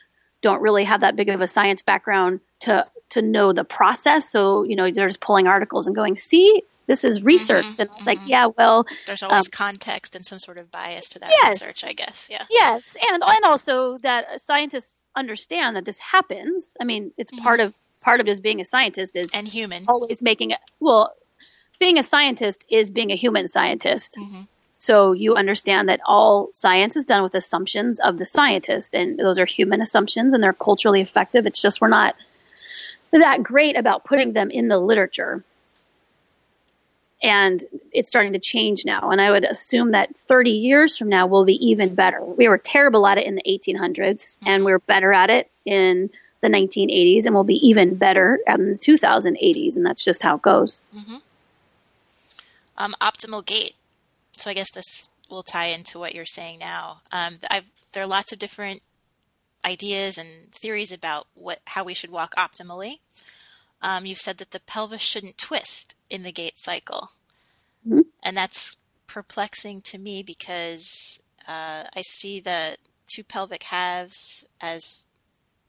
[0.42, 4.28] don't really have that big of a science background to to know the process.
[4.28, 7.64] So you know they're just pulling articles and going see this is research.
[7.64, 8.06] Mm-hmm, and it's mm-hmm.
[8.06, 11.62] like yeah well there's always um, context and some sort of bias to that yes,
[11.62, 12.26] research i guess.
[12.30, 12.44] Yeah.
[12.50, 12.96] Yes.
[13.10, 16.74] And and also that scientists understand that this happens.
[16.80, 17.44] I mean it's mm-hmm.
[17.44, 19.84] part of part of just being a scientist is and human.
[19.86, 21.14] always making it well
[21.78, 24.16] being a scientist is being a human scientist.
[24.18, 24.42] Mm-hmm.
[24.74, 29.38] so you understand that all science is done with assumptions of the scientist and those
[29.38, 31.46] are human assumptions and they're culturally effective.
[31.46, 32.16] It's just we're not
[33.18, 35.44] that great about putting them in the literature
[37.22, 41.26] and it's starting to change now and i would assume that 30 years from now
[41.26, 44.48] we'll be even better we were terrible at it in the 1800s mm-hmm.
[44.48, 48.78] and we're better at it in the 1980s and will be even better in the
[48.78, 49.76] 2080s.
[49.76, 50.80] And that's just how it goes.
[50.94, 51.16] Mm-hmm.
[52.78, 53.74] Um, optimal gait.
[54.36, 57.02] So I guess this will tie into what you're saying now.
[57.12, 57.38] Um,
[57.92, 58.82] there are lots of different
[59.64, 63.00] ideas and theories about what how we should walk optimally.
[63.82, 67.10] Um, you've said that the pelvis shouldn't twist in the gait cycle,
[67.86, 68.00] mm-hmm.
[68.22, 75.06] and that's perplexing to me because uh, I see the two pelvic halves as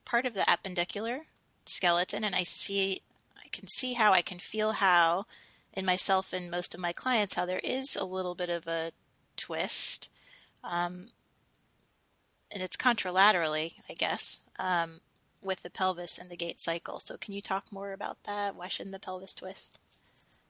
[0.05, 1.21] part of the appendicular
[1.65, 3.01] skeleton, and I see,
[3.35, 5.25] I can see how, I can feel how,
[5.73, 8.91] in myself and most of my clients, how there is a little bit of a
[9.37, 10.09] twist,
[10.63, 11.07] um,
[12.51, 15.01] and it's contralaterally, I guess, um,
[15.41, 16.99] with the pelvis and the gait cycle.
[16.99, 18.55] So, can you talk more about that?
[18.55, 19.79] Why shouldn't the pelvis twist?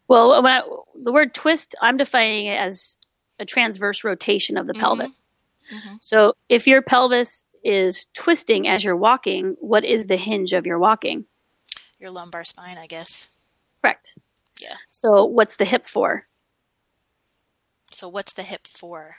[0.08, 0.62] Well, when I,
[0.96, 2.98] the word twist, I'm defining it as
[3.40, 4.82] a transverse rotation of the mm-hmm.
[4.82, 5.30] pelvis.
[5.74, 5.96] Mm-hmm.
[6.02, 10.80] So, if your pelvis is twisting as you're walking, what is the hinge of your
[10.80, 11.26] walking?
[12.00, 13.30] Your lumbar spine, I guess.
[13.82, 14.16] Correct.
[14.62, 14.76] Yeah.
[14.90, 16.28] So what's the hip for?
[17.92, 19.18] So what's the hip for?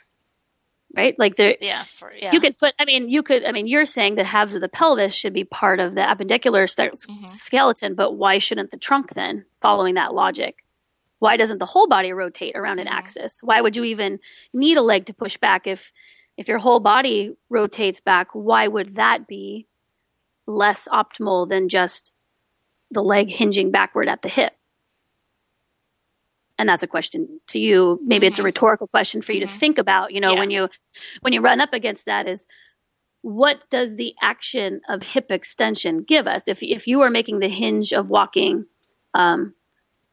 [0.95, 1.15] Right?
[1.17, 2.31] Like there Yeah, for yeah.
[2.31, 4.69] You could put I mean, you could I mean, you're saying the halves of the
[4.69, 7.25] pelvis should be part of the appendicular mm-hmm.
[7.25, 10.63] skeleton, but why shouldn't the trunk then following that logic?
[11.19, 12.95] Why doesn't the whole body rotate around an mm-hmm.
[12.95, 13.39] axis?
[13.41, 14.19] Why would you even
[14.53, 15.91] need a leg to push back if
[16.37, 19.67] if your whole body rotates back, why would that be
[20.47, 22.11] less optimal than just
[22.91, 24.53] the leg hinging backward at the hip?
[26.57, 27.99] And that's a question to you.
[28.03, 28.27] Maybe mm-hmm.
[28.27, 28.45] it's a mm-hmm.
[28.47, 29.53] rhetorical question for you mm-hmm.
[29.53, 30.13] to think about.
[30.13, 30.39] You know, yeah.
[30.39, 30.69] when you
[31.21, 32.45] when you run up against that, is
[33.21, 36.47] what does the action of hip extension give us?
[36.47, 38.65] If if you are making the hinge of walking
[39.13, 39.53] um,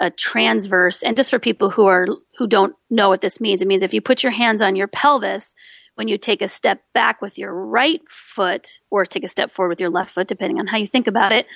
[0.00, 2.06] a transverse, and just for people who are
[2.38, 4.88] who don't know what this means, it means if you put your hands on your
[4.88, 5.54] pelvis,
[5.96, 9.70] when you take a step back with your right foot or take a step forward
[9.70, 11.46] with your left foot, depending on how you think about it,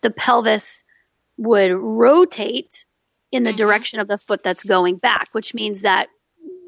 [0.00, 0.84] the pelvis
[1.36, 2.86] would rotate
[3.32, 3.58] in the mm-hmm.
[3.58, 6.08] direction of the foot that's going back, which means that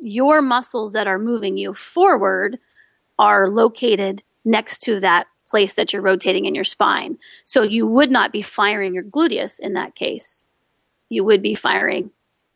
[0.03, 2.59] your muscles that are moving you forward
[3.19, 7.19] are located next to that place that you're rotating in your spine.
[7.45, 10.47] So you would not be firing your gluteus in that case.
[11.09, 12.11] You would be firing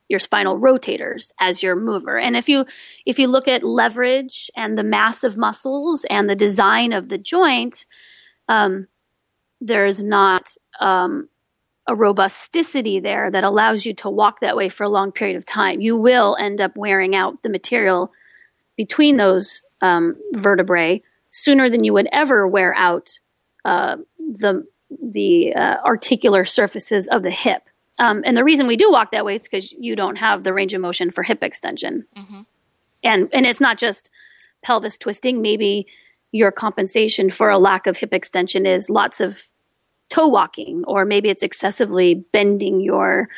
[0.09, 2.19] your spinal rotators as your mover.
[2.19, 2.65] And if you
[3.05, 7.19] if you look at leverage and the mass of muscles and the design of the
[7.19, 7.87] joint,
[8.49, 8.87] um,
[9.61, 11.29] there is not um,
[11.89, 15.47] a robusticity there that allows you to walk that way for a long period of
[15.47, 15.81] time.
[15.81, 18.13] You will end up wearing out the material
[18.77, 23.19] between those um, vertebrae sooner than you would ever wear out
[23.65, 24.67] uh, the
[25.03, 27.63] the uh, articular surfaces of the hip.
[27.99, 30.53] Um, and the reason we do walk that way is because you don't have the
[30.53, 32.07] range of motion for hip extension.
[32.17, 32.43] Mm-hmm.
[33.03, 34.11] And and it's not just
[34.63, 35.41] pelvis twisting.
[35.41, 35.87] Maybe
[36.33, 39.49] your compensation for a lack of hip extension is lots of
[40.09, 43.29] toe walking, or maybe it's excessively bending your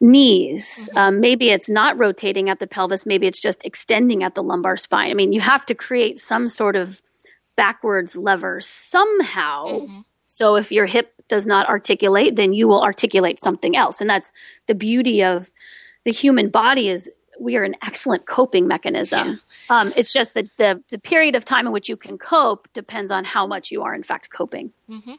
[0.00, 0.88] knees.
[0.88, 0.98] Mm-hmm.
[0.98, 3.06] Um, maybe it's not rotating at the pelvis.
[3.06, 5.10] Maybe it's just extending at the lumbar spine.
[5.10, 7.00] I mean, you have to create some sort of
[7.56, 9.66] backwards lever somehow.
[9.66, 10.00] Mm-hmm.
[10.26, 14.00] So if your hip does not articulate, then you will articulate something else.
[14.00, 14.32] And that's
[14.66, 15.50] the beauty of
[16.04, 19.40] the human body is we are an excellent coping mechanism.
[19.70, 23.10] Um, it's just that the, the period of time in which you can cope depends
[23.10, 24.72] on how much you are in fact coping.
[24.90, 25.14] Mm-hmm.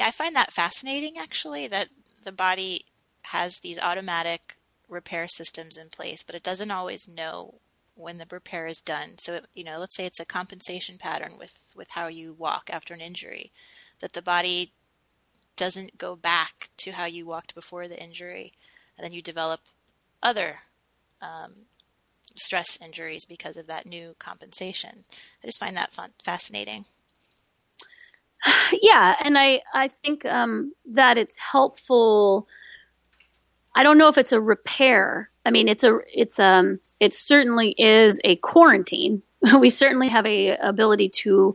[0.00, 1.88] I find that fascinating actually that
[2.22, 2.86] the body
[3.22, 4.56] has these automatic
[4.88, 7.60] repair systems in place, but it doesn't always know
[7.94, 9.18] when the repair is done.
[9.18, 12.94] So, you know, let's say it's a compensation pattern with, with how you walk after
[12.94, 13.52] an injury,
[14.00, 14.72] that the body
[15.56, 18.52] doesn't go back to how you walked before the injury,
[18.96, 19.60] and then you develop
[20.22, 20.60] other
[21.20, 21.52] um,
[22.34, 25.04] stress injuries because of that new compensation.
[25.42, 26.86] I just find that fun, fascinating.
[28.82, 32.46] Yeah, and I I think um, that it's helpful.
[33.74, 35.28] I don't know if it's a repair.
[35.44, 39.22] I mean, it's a it's um it certainly is a quarantine.
[39.58, 41.54] we certainly have a ability to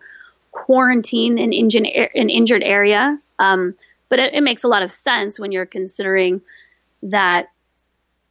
[0.51, 3.75] quarantine an, injured an injured area, um,
[4.09, 6.41] but it, it makes a lot of sense when you're considering
[7.03, 7.49] that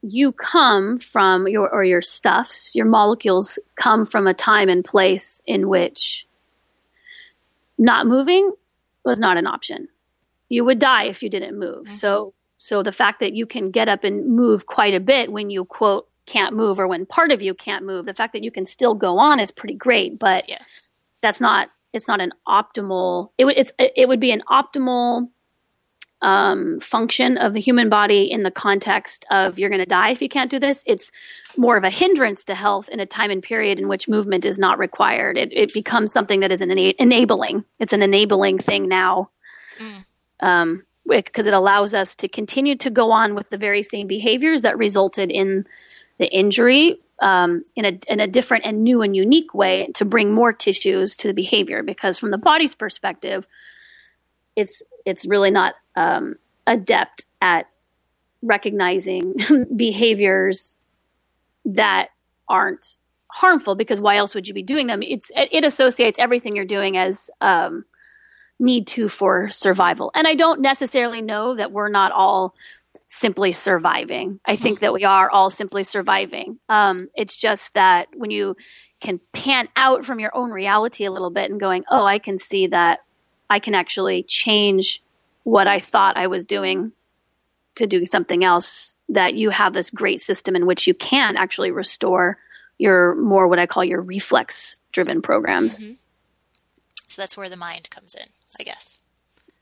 [0.02, 5.42] you come from your or your stuffs, your molecules come from a time and place
[5.46, 6.26] in which
[7.78, 8.52] not moving
[9.04, 9.88] was not an option.
[10.48, 11.86] You would die if you didn't move.
[11.86, 11.94] Mm-hmm.
[11.94, 15.50] So so the fact that you can get up and move quite a bit when
[15.50, 18.50] you quote can't move or when part of you can't move, the fact that you
[18.50, 20.58] can still go on is pretty great, but Yeah.
[21.20, 25.28] that's not it's not an optimal it would it's it would be an optimal
[26.24, 30.22] um, function of the human body in the context of you're going to die if
[30.22, 30.82] you can't do this.
[30.86, 31.12] It's
[31.58, 34.58] more of a hindrance to health in a time and period in which movement is
[34.58, 35.36] not required.
[35.36, 37.64] It, it becomes something that is an ena- enabling.
[37.78, 39.30] It's an enabling thing now.
[39.78, 40.04] Mm.
[40.40, 44.62] Um, because it allows us to continue to go on with the very same behaviors
[44.62, 45.66] that resulted in
[46.16, 50.32] the injury um, in a in a different and new and unique way to bring
[50.32, 51.82] more tissues to the behavior.
[51.82, 53.46] Because from the body's perspective,
[54.56, 56.36] it's it's really not um,
[56.66, 57.66] adept at
[58.42, 59.34] recognizing
[59.76, 60.76] behaviors
[61.64, 62.08] that
[62.48, 62.96] aren't
[63.28, 63.74] harmful.
[63.74, 65.02] Because why else would you be doing them?
[65.02, 67.84] It's it, associates everything you're doing as um,
[68.58, 70.10] need to for survival.
[70.14, 72.54] And I don't necessarily know that we're not all
[73.06, 74.40] simply surviving.
[74.44, 76.58] I think that we are all simply surviving.
[76.68, 78.56] Um, it's just that when you
[79.00, 82.38] can pan out from your own reality a little bit and going, oh, I can
[82.38, 83.00] see that
[83.50, 85.02] I can actually change
[85.44, 86.92] what I thought I was doing
[87.76, 91.70] to do something else, that you have this great system in which you can actually
[91.70, 92.38] restore
[92.78, 95.78] your more what I call your reflex driven programs.
[95.78, 95.94] Mm-hmm.
[97.08, 98.26] So that's where the mind comes in,
[98.58, 99.02] I guess.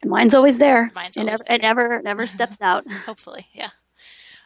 [0.02, 0.90] The mind's always there.
[0.94, 2.90] Mind's it, always never, it never never steps out.
[3.06, 3.70] Hopefully, yeah.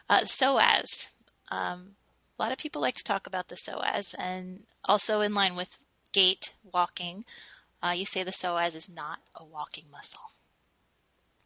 [0.09, 1.13] Uh, psoas.
[1.49, 1.95] Um,
[2.37, 5.79] a lot of people like to talk about the psoas, and also in line with
[6.13, 7.25] gait, walking,
[7.87, 10.31] uh, you say the psoas is not a walking muscle.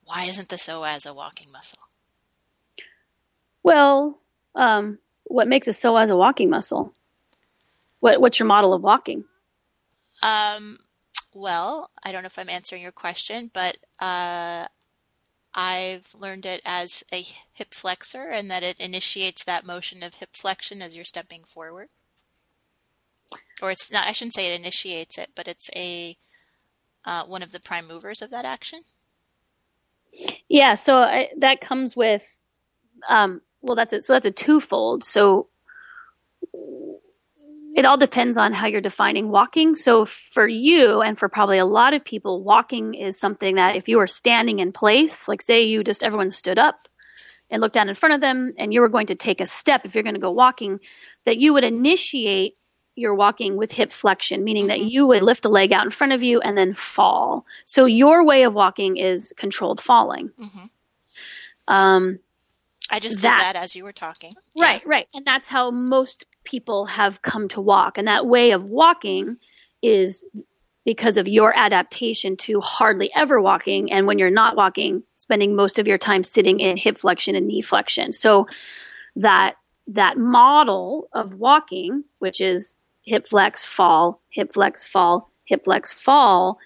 [0.04, 1.80] Why isn't the psoas a walking muscle?
[3.64, 4.20] Well,
[4.56, 6.94] um, what makes a psoas a walking muscle?
[8.00, 9.26] What what's your model of walking?
[10.24, 10.80] Um,
[11.34, 14.68] well, I don't know if I'm answering your question, but uh,
[15.54, 17.24] I've learned it as a
[17.54, 21.90] hip flexor and that it initiates that motion of hip flexion as you're stepping forward.
[23.62, 26.18] Or it's not, I shouldn't say it initiates it, but it's a
[27.06, 28.84] uh, one of the prime movers of that action.
[30.50, 32.36] Yeah, so I, that comes with,
[33.08, 34.04] um, well, that's it.
[34.04, 35.04] So that's a twofold.
[35.04, 35.48] So
[37.74, 39.76] it all depends on how you're defining walking.
[39.76, 43.88] So for you and for probably a lot of people, walking is something that if
[43.88, 46.90] you are standing in place, like say you just everyone stood up
[47.50, 49.86] and looked down in front of them and you were going to take a step,
[49.86, 50.80] if you're going to go walking,
[51.24, 52.58] that you would initiate
[52.96, 56.14] your walking with hip flexion, meaning that you would lift a leg out in front
[56.14, 57.46] of you and then fall.
[57.66, 60.30] So your way of walking is controlled falling.
[60.40, 60.70] Mhm.
[61.68, 62.20] Um,
[62.90, 64.36] I just That- did that as you were talking.
[64.58, 65.08] Right, right.
[65.14, 67.98] And that's how most people have come to walk.
[67.98, 69.38] And that way of walking
[69.82, 70.26] is
[70.84, 73.92] because of your adaptation to hardly ever walking.
[73.92, 77.48] And when you're not walking, spending most of your time sitting in hip flexion and
[77.48, 78.12] knee flexion.
[78.12, 78.48] So
[79.16, 79.56] that
[79.88, 86.58] that model of walking, which is hip flex, fall, hip flex, fall, hip flex, fall,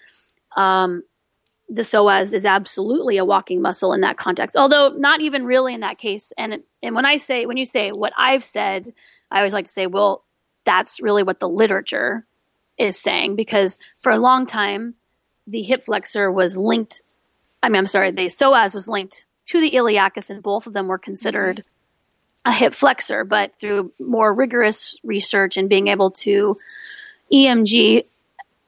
[0.56, 1.02] um,
[1.68, 5.80] the psoas is absolutely a walking muscle in that context, although not even really in
[5.80, 6.32] that case.
[6.38, 8.92] And and when I say when you say what I've said,
[9.30, 10.24] I always like to say, well,
[10.64, 12.24] that's really what the literature
[12.78, 14.94] is saying because for a long time
[15.46, 17.02] the hip flexor was linked.
[17.62, 20.88] I mean, I'm sorry, the psoas was linked to the iliacus, and both of them
[20.88, 21.64] were considered
[22.46, 23.24] a hip flexor.
[23.24, 26.56] But through more rigorous research and being able to
[27.32, 28.04] EMG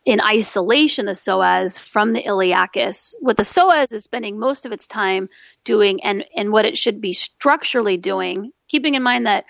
[0.05, 3.15] in isolation the psoas from the iliacus.
[3.21, 5.29] What the psoas is spending most of its time
[5.65, 9.45] doing and, and what it should be structurally doing, keeping in mind that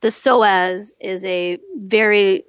[0.00, 2.44] the psoas is a very,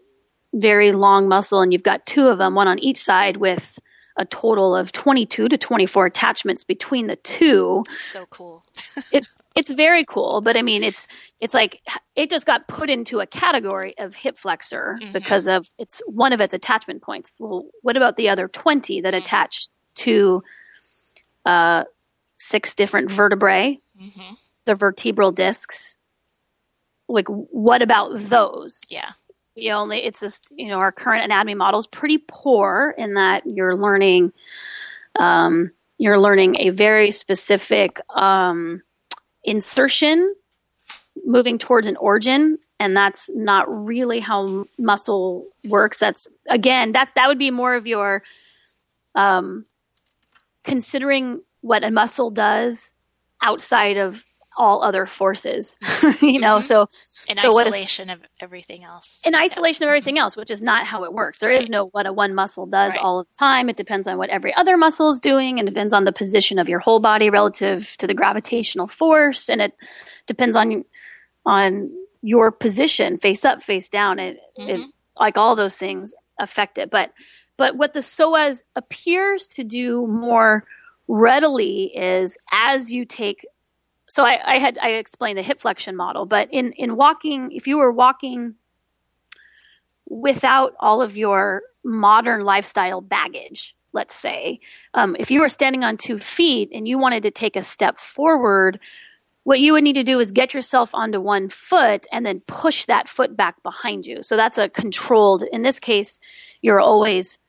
[0.53, 3.77] very long muscle and you've got two of them, one on each side with
[4.15, 7.83] a total of 22 to 24 attachments between the two.
[7.97, 8.63] So cool.
[9.11, 11.07] it's it's very cool, but I mean it's
[11.39, 11.81] it's like
[12.15, 15.11] it just got put into a category of hip flexor mm-hmm.
[15.11, 17.37] because of it's one of its attachment points.
[17.39, 19.21] Well, what about the other 20 that mm-hmm.
[19.21, 20.43] attach to
[21.45, 21.83] uh,
[22.37, 24.33] six different vertebrae, mm-hmm.
[24.65, 25.97] the vertebral discs?
[27.07, 28.81] Like what about those?
[28.89, 29.13] Yeah
[29.55, 33.43] we only it's just you know our current anatomy model is pretty poor in that
[33.45, 34.31] you're learning
[35.19, 38.81] um, you're learning a very specific um,
[39.43, 40.33] insertion
[41.25, 47.27] moving towards an origin and that's not really how muscle works that's again that that
[47.27, 48.23] would be more of your
[49.15, 49.65] um,
[50.63, 52.93] considering what a muscle does
[53.41, 54.25] outside of
[54.57, 55.77] all other forces
[56.21, 56.65] you know mm-hmm.
[56.65, 56.89] so
[57.27, 59.21] in so isolation is, of everything else.
[59.25, 59.87] In isolation yeah.
[59.87, 61.39] of everything else, which is not how it works.
[61.39, 61.61] There right.
[61.61, 63.01] is no what a one muscle does right.
[63.01, 63.69] all of the time.
[63.69, 66.69] It depends on what every other muscle is doing, and depends on the position of
[66.69, 69.73] your whole body relative to the gravitational force, and it
[70.27, 70.83] depends on
[71.45, 74.19] on your position, face up, face down.
[74.19, 74.69] It, mm-hmm.
[74.69, 74.87] it
[75.19, 76.89] like all those things affect it.
[76.89, 77.13] But
[77.57, 80.65] but what the psoas appears to do more
[81.07, 83.45] readily is as you take
[84.13, 87.65] so I, I, had I explained the hip flexion model, but in in walking, if
[87.65, 88.53] you were walking
[90.07, 94.59] without all of your modern lifestyle baggage, let's say,
[94.93, 97.97] um, if you were standing on two feet and you wanted to take a step
[97.97, 98.79] forward,
[99.45, 102.85] what you would need to do is get yourself onto one foot and then push
[102.85, 104.21] that foot back behind you.
[104.21, 105.41] So that's a controlled.
[105.51, 106.19] In this case,
[106.61, 107.39] you're always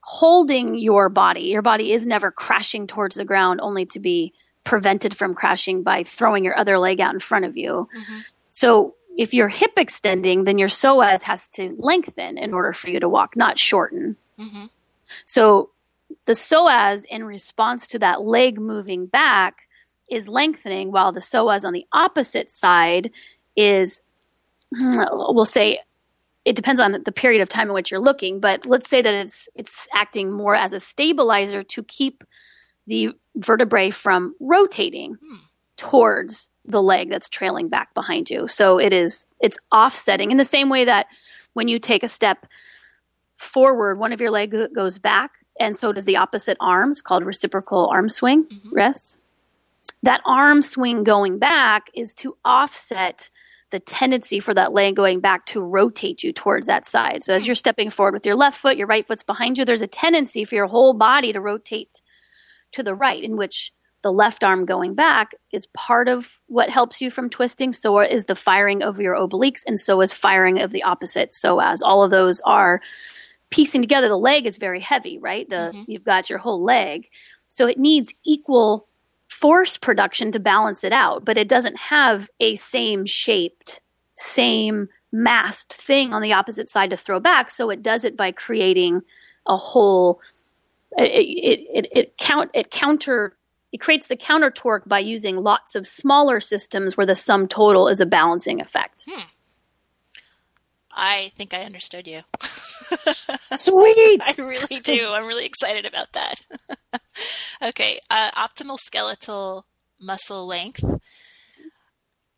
[0.00, 1.42] holding your body.
[1.42, 4.32] Your body is never crashing towards the ground, only to be
[4.68, 7.88] prevented from crashing by throwing your other leg out in front of you.
[7.96, 8.18] Mm-hmm.
[8.50, 13.00] So if you're hip extending, then your psoas has to lengthen in order for you
[13.00, 14.16] to walk, not shorten.
[14.38, 14.66] Mm-hmm.
[15.24, 15.70] So
[16.26, 19.62] the psoas, in response to that leg moving back,
[20.10, 23.10] is lengthening, while the psoas on the opposite side
[23.56, 24.02] is,
[24.70, 25.80] we'll say,
[26.44, 29.14] it depends on the period of time in which you're looking, but let's say that
[29.14, 32.22] it's it's acting more as a stabilizer to keep
[32.88, 35.36] the vertebrae from rotating hmm.
[35.76, 38.48] towards the leg that's trailing back behind you.
[38.48, 41.06] So it is it's offsetting in the same way that
[41.52, 42.46] when you take a step
[43.36, 45.30] forward, one of your leg goes back,
[45.60, 46.90] and so does the opposite arm.
[46.90, 48.74] It's called reciprocal arm swing, mm-hmm.
[48.74, 49.18] res.
[50.02, 53.30] That arm swing going back is to offset
[53.70, 57.22] the tendency for that leg going back to rotate you towards that side.
[57.22, 57.48] So as hmm.
[57.48, 60.44] you're stepping forward with your left foot, your right foot's behind you, there's a tendency
[60.44, 62.00] for your whole body to rotate
[62.72, 67.00] to the right, in which the left arm going back is part of what helps
[67.00, 67.72] you from twisting.
[67.72, 71.34] So is the firing of your obliques, and so is firing of the opposite.
[71.34, 72.80] So as all of those are
[73.50, 75.48] piecing together, the leg is very heavy, right?
[75.48, 75.82] The mm-hmm.
[75.90, 77.08] you've got your whole leg,
[77.48, 78.86] so it needs equal
[79.28, 83.80] force production to balance it out, but it doesn't have a same shaped,
[84.14, 87.50] same massed thing on the opposite side to throw back.
[87.50, 89.02] So it does it by creating
[89.46, 90.20] a whole
[90.96, 93.36] it, it, it, count it counter
[93.72, 97.88] it creates the counter torque by using lots of smaller systems where the sum total
[97.88, 99.04] is a balancing effect.
[99.08, 99.20] Hmm.
[100.90, 102.22] I think I understood you.
[103.52, 104.22] Sweet.
[104.24, 105.10] I really do.
[105.12, 106.40] I'm really excited about that.
[107.62, 109.66] okay, uh, optimal skeletal
[110.00, 110.82] muscle length.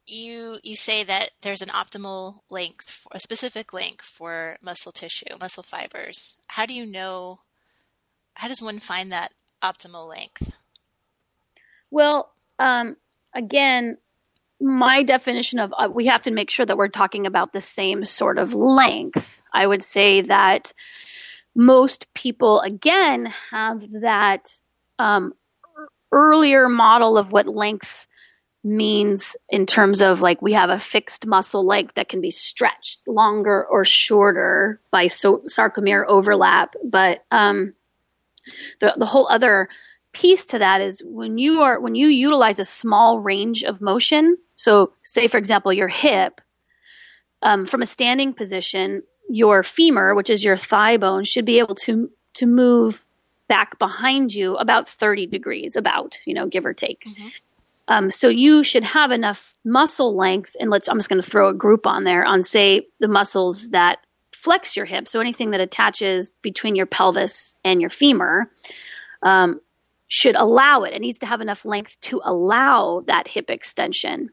[0.06, 5.62] You you say that there's an optimal length, a specific length for muscle tissue, muscle
[5.62, 6.36] fibers.
[6.48, 7.40] How do you know
[8.34, 10.52] how does one find that optimal length?
[11.90, 12.96] Well, um,
[13.34, 13.98] again,
[14.60, 18.04] my definition of uh, we have to make sure that we're talking about the same
[18.04, 19.42] sort of length.
[19.52, 20.72] I would say that
[21.54, 24.60] most people, again, have that
[24.98, 25.32] um,
[26.12, 28.06] earlier model of what length
[28.62, 33.00] means in terms of like we have a fixed muscle length that can be stretched
[33.08, 36.74] longer or shorter by so- sarcomere overlap.
[36.84, 37.72] But um,
[38.80, 39.68] the, the whole other
[40.12, 44.36] piece to that is when you are when you utilize a small range of motion.
[44.56, 46.40] So, say for example, your hip
[47.42, 51.74] um, from a standing position, your femur, which is your thigh bone, should be able
[51.76, 53.04] to to move
[53.48, 57.04] back behind you about 30 degrees, about you know, give or take.
[57.06, 57.28] Mm-hmm.
[57.88, 60.88] Um, so you should have enough muscle length, and let's.
[60.88, 63.98] I'm just going to throw a group on there on say the muscles that
[64.42, 65.08] flex your hip.
[65.08, 68.50] So anything that attaches between your pelvis and your femur.
[69.22, 69.60] Um,
[70.10, 70.92] should allow it.
[70.92, 74.30] It needs to have enough length to allow that hip extension.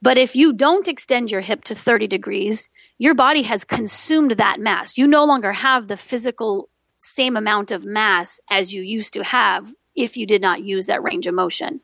[0.00, 4.60] But if you don't extend your hip to 30 degrees, your body has consumed that
[4.60, 4.96] mass.
[4.96, 6.68] You no longer have the physical
[6.98, 11.02] same amount of mass as you used to have if you did not use that
[11.02, 11.80] range of motion.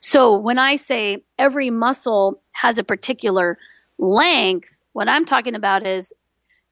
[0.00, 3.58] So when I say every muscle has a particular
[3.98, 6.12] length, what I'm talking about is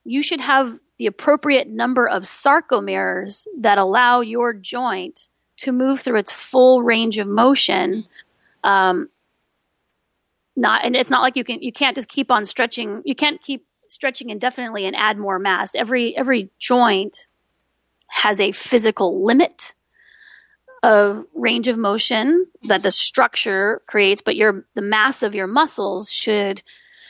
[0.05, 6.19] you should have the appropriate number of sarcomeres that allow your joint to move through
[6.19, 8.07] its full range of motion.
[8.63, 9.09] Um,
[10.57, 13.43] not and it's not like you can you can't just keep on stretching you can't
[13.43, 15.75] keep stretching indefinitely and add more mass.
[15.75, 17.27] Every every joint
[18.09, 19.75] has a physical limit
[20.83, 26.13] of range of motion that the structure creates but your the mass of your muscles
[26.13, 26.63] should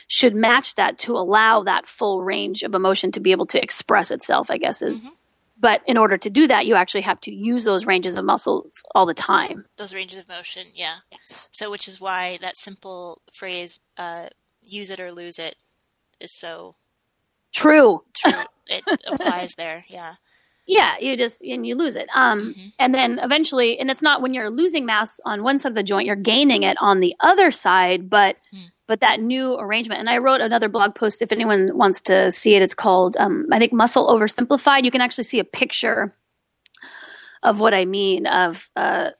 [0.07, 4.11] should match that to allow that full range of emotion to be able to express
[4.11, 5.15] itself i guess is mm-hmm.
[5.57, 8.83] But in order to do that, you actually have to use those ranges of muscles
[8.93, 9.65] all the time.
[9.77, 10.95] Those ranges of motion, yeah.
[11.11, 11.49] Yes.
[11.53, 14.27] So, which is why that simple phrase, uh,
[14.61, 15.55] use it or lose it,
[16.19, 16.75] is so
[17.53, 18.03] true.
[18.13, 18.31] True.
[18.67, 20.15] it applies there, yeah.
[20.67, 22.09] Yeah, you just and you lose it.
[22.15, 22.67] Um, mm-hmm.
[22.79, 25.83] and then eventually, and it's not when you're losing mass on one side of the
[25.83, 28.09] joint, you're gaining it on the other side.
[28.09, 32.01] But mm but that new arrangement and i wrote another blog post if anyone wants
[32.01, 35.43] to see it it's called um, i think muscle oversimplified you can actually see a
[35.43, 36.13] picture
[37.43, 39.11] of what i mean of uh,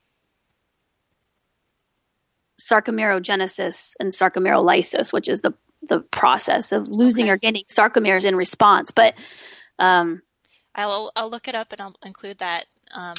[2.59, 5.53] sarcomerogenesis and sarcomerolysis which is the
[5.87, 7.31] the process of losing okay.
[7.31, 9.13] or gaining sarcomeres in response but
[9.77, 10.21] um,
[10.75, 12.65] I'll, I'll look it up and I'll include that
[12.95, 13.15] um,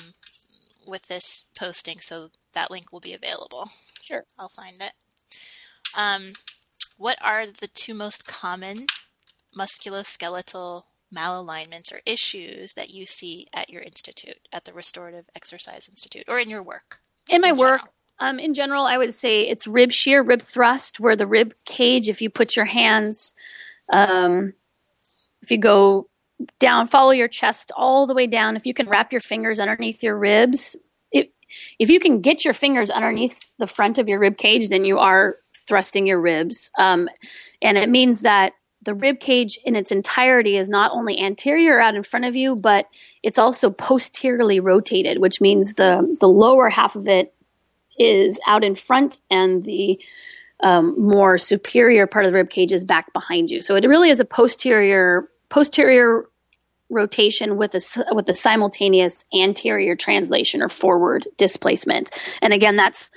[0.86, 3.70] with this posting so that link will be available.
[4.02, 4.24] Sure.
[4.38, 4.92] I'll find it.
[5.96, 6.32] Um,
[6.96, 8.86] what are the two most common
[9.56, 10.84] musculoskeletal
[11.14, 16.38] malalignments or issues that you see at your institute, at the Restorative Exercise Institute, or
[16.38, 17.00] in your work?
[17.28, 17.82] In my in work,
[18.18, 22.08] um, in general, I would say it's rib shear, rib thrust, where the rib cage,
[22.08, 23.34] if you put your hands,
[23.92, 24.54] um,
[25.42, 26.08] if you go
[26.58, 30.02] down, follow your chest all the way down, if you can wrap your fingers underneath
[30.02, 30.76] your ribs,
[31.78, 34.98] if you can get your fingers underneath the front of your rib cage, then you
[34.98, 36.70] are thrusting your ribs.
[36.78, 37.08] Um,
[37.62, 41.94] and it means that the rib cage in its entirety is not only anterior out
[41.94, 42.86] in front of you, but
[43.22, 47.34] it's also posteriorly rotated, which means the, the lower half of it
[47.98, 49.98] is out in front and the
[50.62, 53.60] um, more superior part of the rib cage is back behind you.
[53.60, 56.26] So it really is a posterior posterior
[56.90, 57.80] rotation with a
[58.10, 62.10] with a simultaneous anterior translation or forward displacement.
[62.42, 63.10] And again, that's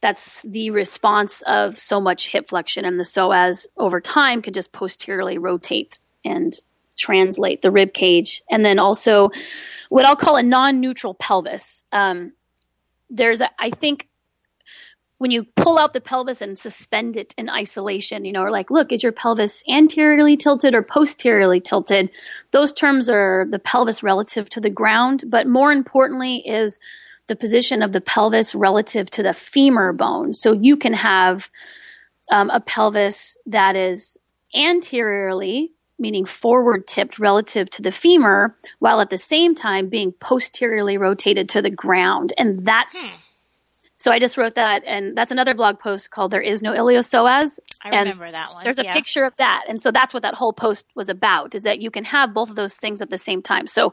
[0.00, 4.72] that's the response of so much hip flexion and the psoas over time could just
[4.72, 6.54] posteriorly rotate and
[6.96, 9.28] translate the rib cage and then also
[9.88, 12.32] what i'll call a non-neutral pelvis um,
[13.10, 14.08] there's a, I think
[15.18, 18.70] when you pull out the pelvis and suspend it in isolation you know or like
[18.70, 22.10] look is your pelvis anteriorly tilted or posteriorly tilted
[22.50, 26.78] those terms are the pelvis relative to the ground but more importantly is
[27.26, 30.34] the position of the pelvis relative to the femur bone.
[30.34, 31.50] So you can have
[32.30, 34.16] um, a pelvis that is
[34.54, 40.98] anteriorly, meaning forward tipped relative to the femur, while at the same time being posteriorly
[40.98, 42.32] rotated to the ground.
[42.36, 43.16] And that's.
[43.16, 43.20] Hmm.
[43.96, 47.60] So I just wrote that, and that's another blog post called "There Is No Iliopsoas."
[47.82, 48.64] I remember that one.
[48.64, 48.92] There's a yeah.
[48.92, 51.90] picture of that, and so that's what that whole post was about: is that you
[51.90, 53.66] can have both of those things at the same time.
[53.66, 53.92] So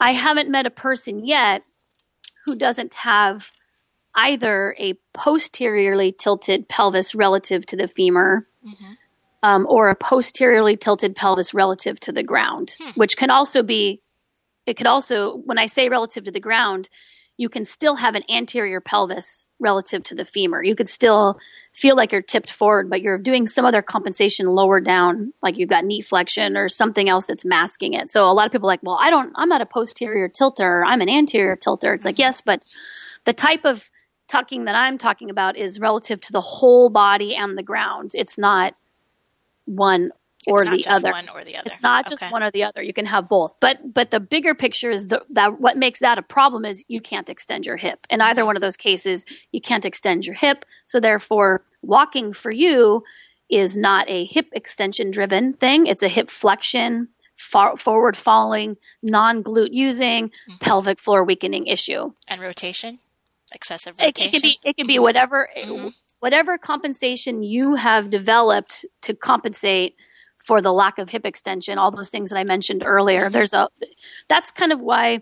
[0.00, 1.62] I haven't met a person yet
[2.44, 3.52] who doesn't have
[4.16, 8.92] either a posteriorly tilted pelvis relative to the femur mm-hmm.
[9.42, 12.90] um, or a posteriorly tilted pelvis relative to the ground, hmm.
[12.94, 14.00] which can also be,
[14.64, 16.88] it could also, when I say relative to the ground,
[17.36, 20.62] you can still have an anterior pelvis relative to the femur.
[20.62, 21.38] You could still
[21.72, 25.68] feel like you're tipped forward, but you're doing some other compensation lower down, like you've
[25.68, 28.08] got knee flexion or something else that's masking it.
[28.08, 30.82] So a lot of people are like, well, I don't, I'm not a posterior tilter,
[30.84, 31.92] I'm an anterior tilter.
[31.92, 32.22] It's like, mm-hmm.
[32.22, 32.62] yes, but
[33.24, 33.90] the type of
[34.28, 38.12] tucking that I'm talking about is relative to the whole body and the ground.
[38.14, 38.74] It's not
[39.66, 40.10] one
[40.46, 41.10] or not the just other.
[41.10, 41.62] one or the other.
[41.66, 42.32] It's not just Okay.
[42.32, 42.82] one or the other.
[42.82, 43.54] You can have both.
[43.60, 47.00] But but the bigger picture is the, that what makes that a problem is you
[47.00, 48.06] can't extend your hip.
[48.10, 50.64] In either one of those cases, you can't extend your hip.
[50.86, 53.02] So therefore, walking for you
[53.50, 55.86] is not a hip extension driven thing.
[55.86, 60.56] It's a hip flexion, far, forward falling, non glute using, Mm-hmm.
[60.60, 62.12] pelvic floor weakening issue.
[62.28, 62.98] And rotation,
[63.54, 64.28] excessive rotation.
[64.28, 65.94] it can be it can be whatever Mhm.
[66.20, 69.94] whatever compensation you have developed to compensate
[70.46, 73.28] for the lack of hip extension all those things that i mentioned earlier.
[73.28, 73.68] There's a
[74.28, 75.20] that's kind of why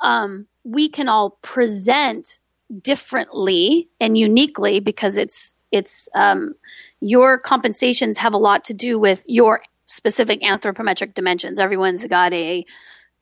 [0.00, 2.40] um, we can all present
[2.82, 6.54] differently and uniquely because it's it's um,
[7.00, 11.58] your compensations have a lot to do with your specific anthropometric dimensions.
[11.58, 12.64] Everyone's got a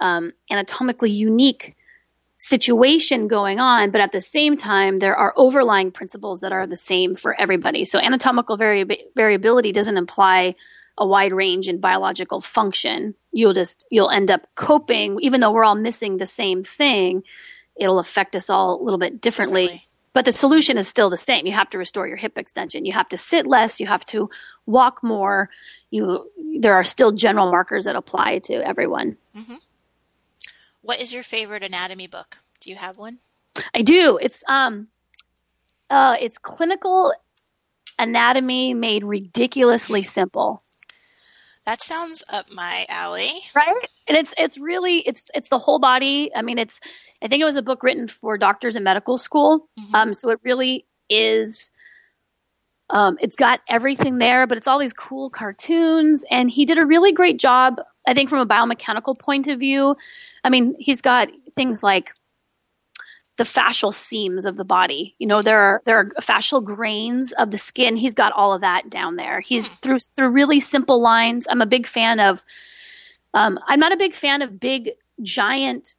[0.00, 1.76] um, anatomically unique
[2.44, 6.76] situation going on, but at the same time, there are overlying principles that are the
[6.76, 7.86] same for everybody.
[7.86, 10.54] So anatomical vari- variability doesn't imply
[10.98, 13.14] a wide range in biological function.
[13.32, 17.22] You'll just you'll end up coping, even though we're all missing the same thing.
[17.76, 19.62] It'll affect us all a little bit differently.
[19.62, 19.88] Differently.
[20.12, 21.46] But the solution is still the same.
[21.46, 22.84] You have to restore your hip extension.
[22.84, 23.80] You have to sit less.
[23.80, 24.28] You have to
[24.66, 25.48] walk more.
[25.90, 26.30] You
[26.60, 29.16] there are still general markers that apply to everyone.
[29.34, 29.56] Mm-hmm.
[30.84, 32.36] What is your favorite anatomy book?
[32.60, 33.20] Do you have one?
[33.74, 34.18] I do.
[34.20, 34.88] It's um
[35.88, 37.14] uh it's clinical
[37.98, 40.62] anatomy made ridiculously simple.
[41.64, 43.32] That sounds up my alley.
[43.56, 43.72] Right?
[44.08, 46.30] And it's it's really it's it's the whole body.
[46.36, 46.80] I mean it's
[47.22, 49.70] I think it was a book written for doctors in medical school.
[49.94, 51.70] Um so it really is
[52.90, 56.24] um, it's got everything there, but it's all these cool cartoons.
[56.30, 59.96] And he did a really great job, I think, from a biomechanical point of view.
[60.42, 62.12] I mean, he's got things like
[63.36, 65.14] the fascial seams of the body.
[65.18, 67.96] You know, there are there are fascial grains of the skin.
[67.96, 69.40] He's got all of that down there.
[69.40, 71.46] He's through through really simple lines.
[71.50, 72.44] I'm a big fan of.
[73.32, 74.90] Um, I'm not a big fan of big
[75.20, 75.96] giant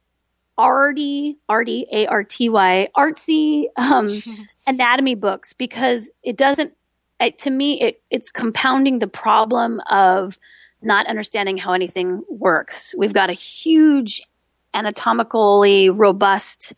[0.58, 4.22] arty arty a r t y artsy um,
[4.66, 6.72] anatomy books because it doesn't.
[7.20, 10.38] It, to me, it it's compounding the problem of
[10.82, 12.94] not understanding how anything works.
[12.96, 14.22] We've got a huge
[14.74, 16.74] anatomically robust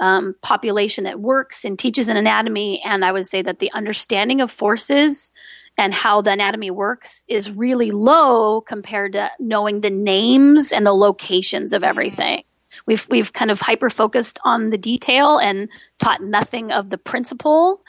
[0.00, 2.82] um, population that works and teaches an anatomy.
[2.84, 5.32] And I would say that the understanding of forces
[5.78, 10.92] and how the anatomy works is really low compared to knowing the names and the
[10.92, 12.42] locations of everything.
[12.86, 15.68] We've we've kind of hyper focused on the detail and
[15.98, 17.82] taught nothing of the principle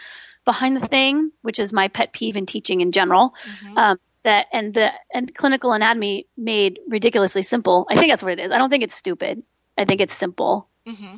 [0.45, 3.33] behind the thing, which is my pet peeve in teaching in general.
[3.77, 7.86] Um, that and the and clinical anatomy made ridiculously simple.
[7.89, 8.51] I think that's what it is.
[8.51, 9.43] I don't think it's stupid.
[9.78, 10.69] I think it's simple.
[10.88, 11.15] hmm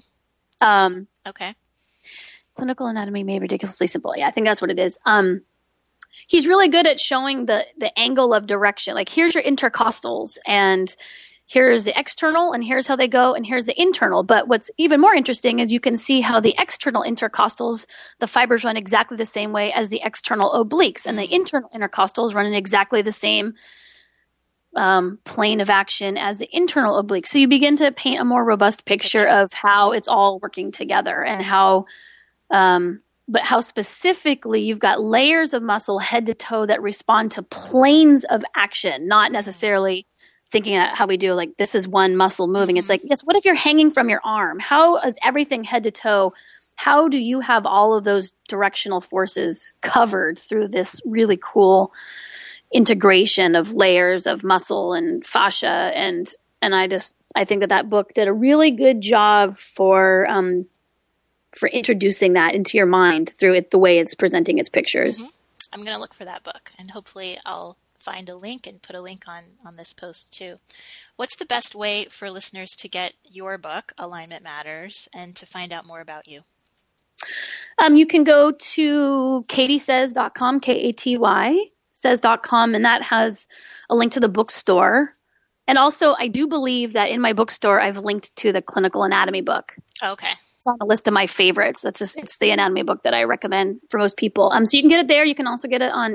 [0.62, 1.56] Um, Okay.
[2.56, 4.14] clinical anatomy made ridiculously simple.
[4.16, 4.98] Yeah, I think that's what it is.
[5.06, 5.42] Um,
[6.28, 8.96] he's really good at showing the the angle of direction.
[8.96, 10.96] Like here's your intercostals, and
[11.48, 14.24] here's the external, and here's how they go, and here's the internal.
[14.24, 17.86] But what's even more interesting is you can see how the external intercostals,
[18.20, 22.34] the fibers run exactly the same way as the external obliques, and the internal intercostals
[22.34, 23.54] run in exactly the same
[24.76, 27.28] um, plane of action as the internal oblique.
[27.28, 31.24] So you begin to paint a more robust picture of how it's all working together
[31.24, 31.86] and how,
[32.52, 37.44] um, but how specifically you've got layers of muscle head to toe that respond to
[37.44, 40.08] planes of action, not necessarily
[40.56, 42.78] thinking at how we do like this is one muscle moving.
[42.78, 44.58] It's like, yes, what if you're hanging from your arm?
[44.58, 46.34] How is everything head to toe?
[46.76, 51.92] How do you have all of those directional forces covered through this really cool
[52.72, 57.90] integration of layers of muscle and fascia and and I just I think that that
[57.90, 60.68] book did a really good job for um,
[61.54, 65.22] for introducing that into your mind through it the way it's presenting its pictures.
[65.74, 67.76] I'm going to look for that book and hopefully I'll
[68.06, 70.60] find a link and put a link on on this post too.
[71.16, 75.74] What's the best way for listeners to get your book Alignment Matters and to find
[75.74, 76.42] out more about you?
[77.78, 83.48] Um, you can go to katysays.com, K A T Y says.com, and that has
[83.90, 85.16] a link to the bookstore.
[85.68, 89.42] And also, I do believe that in my bookstore, I've linked to the clinical anatomy
[89.42, 89.76] book.
[90.04, 90.32] Okay.
[90.58, 91.82] It's on a list of my favorites.
[91.82, 94.52] That's just, it's the anatomy book that I recommend for most people.
[94.52, 95.26] Um, so you can get it there.
[95.26, 96.14] You can also get it on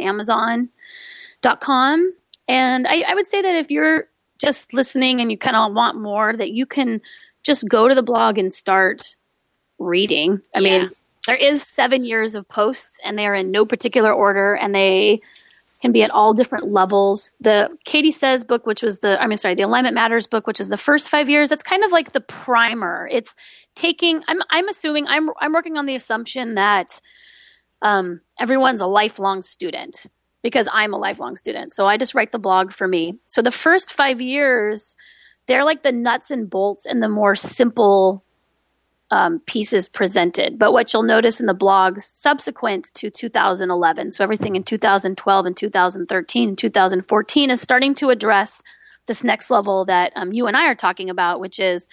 [1.44, 2.12] Amazon.com.
[2.48, 6.00] And I, I would say that if you're just listening and you kind of want
[6.00, 7.00] more, that you can
[7.44, 9.16] just go to the blog and start
[9.78, 10.40] reading.
[10.54, 10.78] I Yeah.
[10.78, 10.90] mean,
[11.26, 15.20] there is seven years of posts, and they are in no particular order, and they
[15.82, 17.34] can be at all different levels.
[17.40, 20.60] The Katy Says book, which was the, I mean, sorry, the Alignment Matters book, which
[20.60, 23.08] is the first five years, that's kind of like the primer.
[23.10, 23.36] It's
[23.74, 27.00] taking, I'm, I'm assuming, I'm, I'm working on the assumption that
[27.82, 30.06] um, everyone's a lifelong student.
[30.42, 31.72] Because I'm a lifelong student.
[31.72, 33.18] So I just write the blog for me.
[33.26, 34.96] So the first five years,
[35.46, 38.24] they're like the nuts and bolts and the more simple
[39.10, 40.58] um, pieces presented.
[40.58, 45.56] But what you'll notice in the blogs subsequent to 2011, so everything in 2012 and
[45.56, 48.62] 2013 and 2014 is starting to address
[49.06, 51.88] this next level that um, you and I are talking about, which is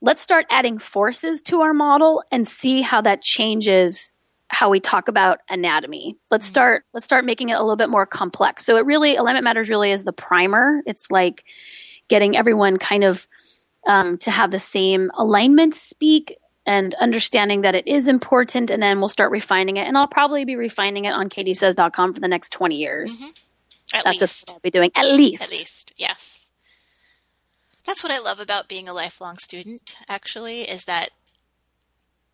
[0.00, 4.12] let's start adding forces to our model and see how that changes
[4.50, 6.16] how we talk about anatomy.
[6.30, 6.50] Let's mm-hmm.
[6.50, 8.64] start let's start making it a little bit more complex.
[8.64, 10.82] So it really alignment matters really is the primer.
[10.86, 11.44] It's like
[12.08, 13.28] getting everyone kind of
[13.86, 16.36] um, to have the same alignment speak
[16.66, 20.44] and understanding that it is important and then we'll start refining it and i'll probably
[20.44, 23.30] be refining it on katysays.com for the next 20 years mm-hmm.
[23.92, 24.20] At that's least.
[24.20, 26.50] just what i'll be doing at least at least yes
[27.86, 31.10] that's what i love about being a lifelong student actually is that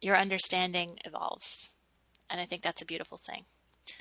[0.01, 1.76] your understanding evolves
[2.31, 3.45] and i think that's a beautiful thing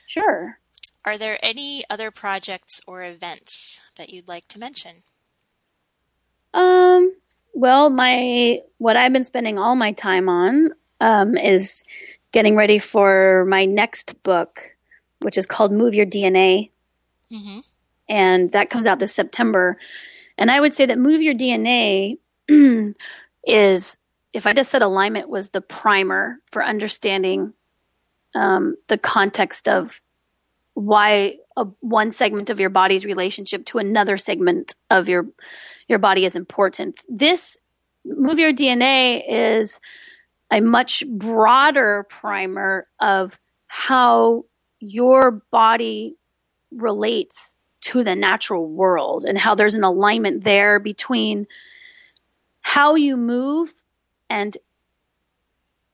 [0.06, 0.60] sure
[1.04, 5.04] are there any other projects or events that you'd like to mention
[6.54, 7.14] um
[7.56, 11.84] well, my what I've been spending all my time on um, is
[12.34, 14.76] getting ready for my next book,
[15.22, 16.70] which is called Move Your DNA,
[17.32, 17.60] mm-hmm.
[18.10, 19.78] and that comes out this September.
[20.38, 22.18] And I would say that Move Your DNA
[23.48, 23.98] is,
[24.34, 27.54] if I just said alignment was the primer for understanding
[28.36, 30.02] um, the context of
[30.76, 35.28] why a, one segment of your body's relationship to another segment of your
[35.88, 37.00] your body is important.
[37.10, 37.58] This
[38.06, 39.80] Move Your DNA is
[40.52, 44.46] a much broader primer of how
[44.80, 46.16] your body
[46.72, 51.48] relates to the natural world and how there's an alignment there between
[52.62, 53.74] how you move
[54.30, 54.58] and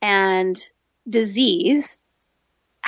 [0.02, 0.70] and
[1.10, 1.98] disease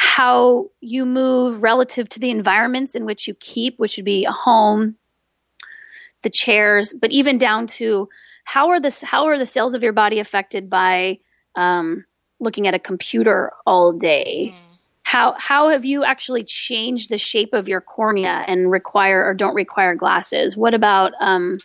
[0.05, 4.31] how you move relative to the environments in which you keep which would be a
[4.31, 4.95] home
[6.23, 8.09] the chairs, but even down to
[8.45, 11.19] how are the how are the cells of your body affected by
[11.55, 12.03] um,
[12.39, 14.53] looking at a computer all day?
[14.53, 14.77] Mm.
[15.03, 19.53] How how have you actually changed the shape of your cornea and require or don't
[19.53, 20.57] require glasses?
[20.57, 21.59] What about um,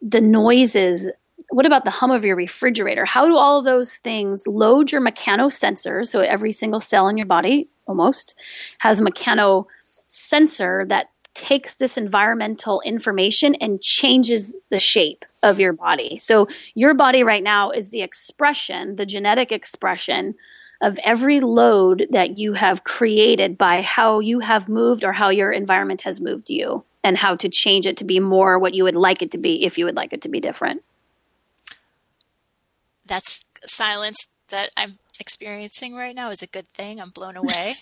[0.00, 1.08] the noises?
[1.52, 3.04] What about the hum of your refrigerator?
[3.04, 6.08] How do all those things load your mechanosensors?
[6.08, 8.34] So every single cell in your body almost
[8.78, 16.18] has a mechanosensor that takes this environmental information and changes the shape of your body.
[16.18, 20.34] So, your body right now is the expression, the genetic expression
[20.80, 25.52] of every load that you have created by how you have moved or how your
[25.52, 28.96] environment has moved you, and how to change it to be more what you would
[28.96, 30.82] like it to be if you would like it to be different.
[33.12, 36.98] That's silence that I'm experiencing right now is a good thing.
[36.98, 37.74] I'm blown away.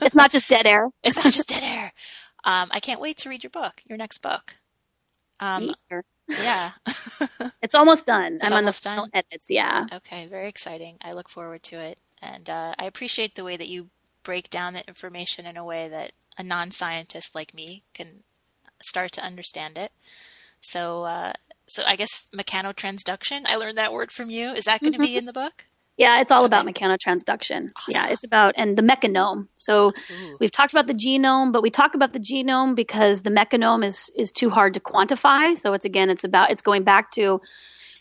[0.00, 0.90] it's not just dead air.
[1.02, 1.92] It's not just dead air.
[2.44, 4.54] Um, I can't wait to read your book, your next book.
[5.40, 5.74] Um,
[6.28, 6.70] yeah,
[7.60, 8.34] it's almost done.
[8.40, 9.50] It's I'm almost on the final edits.
[9.50, 9.86] Yeah.
[9.92, 10.98] Okay, very exciting.
[11.02, 13.88] I look forward to it, and uh, I appreciate the way that you
[14.22, 18.22] break down the information in a way that a non-scientist like me can
[18.80, 19.90] start to understand it.
[20.60, 21.32] So, uh,
[21.68, 23.42] so I guess mechanotransduction.
[23.46, 24.52] I learned that word from you.
[24.52, 25.06] Is that going to mm-hmm.
[25.06, 25.66] be in the book?
[25.96, 26.46] Yeah, it's all okay.
[26.46, 27.70] about mechanotransduction.
[27.74, 27.92] Awesome.
[27.92, 29.48] Yeah, it's about and the mechanome.
[29.56, 30.36] So Ooh.
[30.38, 34.10] we've talked about the genome, but we talk about the genome because the mechanome is
[34.14, 35.56] is too hard to quantify.
[35.56, 37.40] So it's again, it's about it's going back to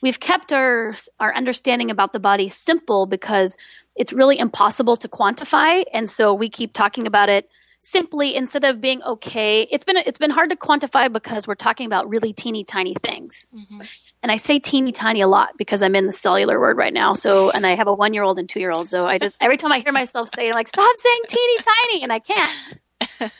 [0.01, 3.57] we've kept our our understanding about the body simple because
[3.95, 7.49] it's really impossible to quantify, and so we keep talking about it
[7.85, 9.67] simply instead of being okay.
[9.71, 13.49] It's been it's been hard to quantify because we're talking about really teeny tiny things.
[13.55, 13.81] Mm-hmm
[14.25, 17.13] and I say teeny tiny a lot because I'm in the cellular word right now.
[17.13, 18.89] So, and I have a one year old and two year old.
[18.89, 22.03] So I just, every time I hear myself say like, stop saying teeny tiny.
[22.03, 23.31] And I can't.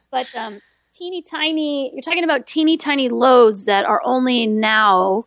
[0.10, 0.60] but, um,
[0.92, 5.26] teeny tiny, you're talking about teeny tiny loads that are only now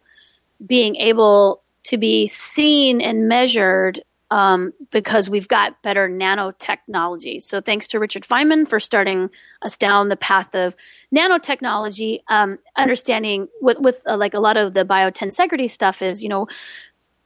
[0.66, 4.04] being able to be seen and measured
[4.36, 7.42] um, because we've got better nanotechnology.
[7.42, 9.30] So thanks to Richard Feynman for starting
[9.62, 10.76] us down the path of
[11.16, 12.20] nanotechnology.
[12.28, 16.50] Um, understanding with, with uh, like a lot of the biotensegrity stuff is, you know,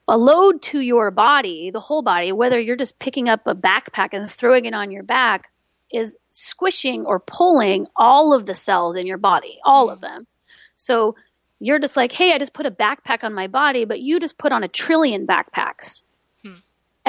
[0.07, 4.09] a load to your body, the whole body, whether you're just picking up a backpack
[4.11, 5.49] and throwing it on your back,
[5.91, 10.27] is squishing or pulling all of the cells in your body, all of them.
[10.75, 11.15] So
[11.59, 14.37] you're just like, hey, I just put a backpack on my body, but you just
[14.37, 16.03] put on a trillion backpacks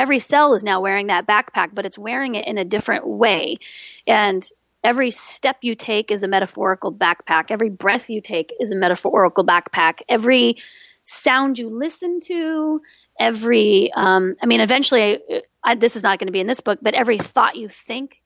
[0.00, 3.58] every cell is now wearing that backpack, but it's wearing it in a different way.
[4.06, 4.48] And
[4.82, 7.50] every step you take is a metaphorical backpack.
[7.50, 10.00] Every breath you take is a metaphorical backpack.
[10.08, 10.56] Every
[11.04, 12.80] sound you listen to,
[13.18, 16.62] every, um, I mean, eventually, I, I, this is not going to be in this
[16.62, 18.22] book, but every thought you think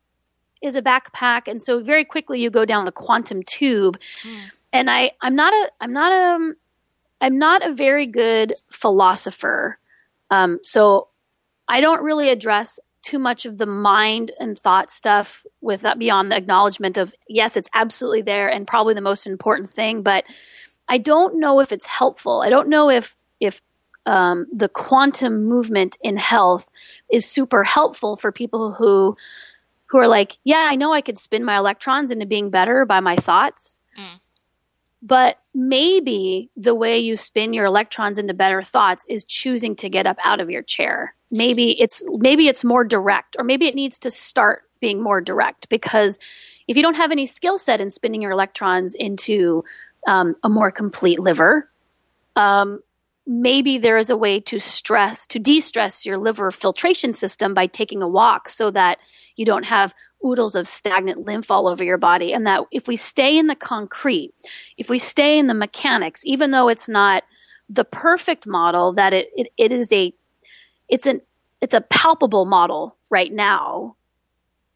[0.62, 3.98] is a backpack, and so very quickly you go down the quantum tube.
[4.22, 4.60] Mm.
[4.72, 6.52] And I, I'm not a, I'm not a,
[7.20, 9.78] I'm not a very good philosopher.
[10.30, 11.08] Um, so
[11.74, 16.30] I don't really address too much of the mind and thought stuff with that beyond
[16.30, 20.22] the acknowledgement of yes, it's absolutely there and probably the most important thing, but
[20.88, 22.42] I don't know if it's helpful.
[22.42, 23.60] I don't know if if
[24.06, 26.68] um, the quantum movement in health
[27.10, 29.16] is super helpful for people who
[29.86, 33.00] who are like, yeah, I know I could spin my electrons into being better by
[33.00, 33.80] my thoughts.
[33.98, 34.20] Mm.
[35.06, 40.06] But maybe the way you spin your electrons into better thoughts is choosing to get
[40.06, 41.14] up out of your chair.
[41.30, 45.68] Maybe it's maybe it's more direct or maybe it needs to start being more direct
[45.68, 46.18] because
[46.68, 49.62] if you don't have any skill set in spinning your electrons into
[50.06, 51.68] um, a more complete liver,
[52.36, 52.80] um,
[53.26, 57.66] maybe there is a way to stress, to de stress your liver filtration system by
[57.66, 58.98] taking a walk so that
[59.36, 59.94] you don't have
[60.24, 62.32] oodles of stagnant lymph all over your body.
[62.32, 64.32] And that if we stay in the concrete,
[64.76, 67.24] if we stay in the mechanics, even though it's not
[67.68, 70.12] the perfect model, that it, it, it is a,
[70.88, 71.20] it's an,
[71.60, 73.96] it's a palpable model right now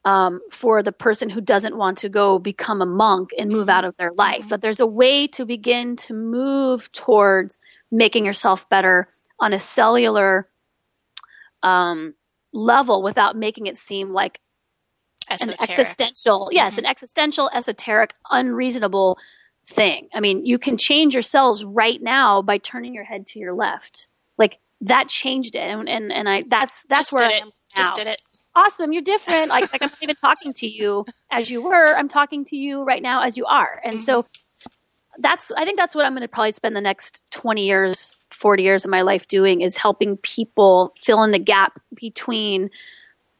[0.04, 3.84] um, for the person who doesn't want to go become a monk and move out
[3.84, 4.40] of their life.
[4.40, 4.48] Mm-hmm.
[4.48, 7.58] That there's a way to begin to move towards
[7.90, 9.08] making yourself better
[9.40, 10.48] on a cellular
[11.62, 12.14] um,
[12.52, 14.40] level without making it seem like
[15.42, 15.60] Esoteric.
[15.60, 16.80] an existential, yes, mm-hmm.
[16.80, 19.18] an existential, esoteric, unreasonable
[19.66, 20.08] thing.
[20.14, 24.08] I mean, you can change yourselves right now by turning your head to your left.
[24.38, 27.82] Like that changed it, and and, and I that's that's Just where I am now.
[27.82, 28.22] Just did it.
[28.54, 29.50] Awesome, you're different.
[29.50, 31.96] Like, like I'm not even talking to you as you were.
[31.96, 34.04] I'm talking to you right now as you are, and mm-hmm.
[34.04, 34.26] so
[35.18, 38.62] that's I think that's what I'm going to probably spend the next 20 years, 40
[38.62, 42.70] years of my life doing is helping people fill in the gap between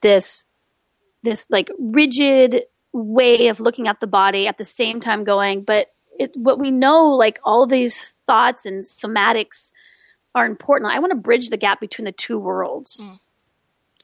[0.01, 0.47] this
[1.23, 5.89] this like rigid way of looking at the body at the same time going but
[6.19, 9.73] it, what we know like all these thoughts and somatics
[10.35, 10.93] are important.
[10.93, 13.01] I want to bridge the gap between the two worlds.
[13.05, 13.19] Mm.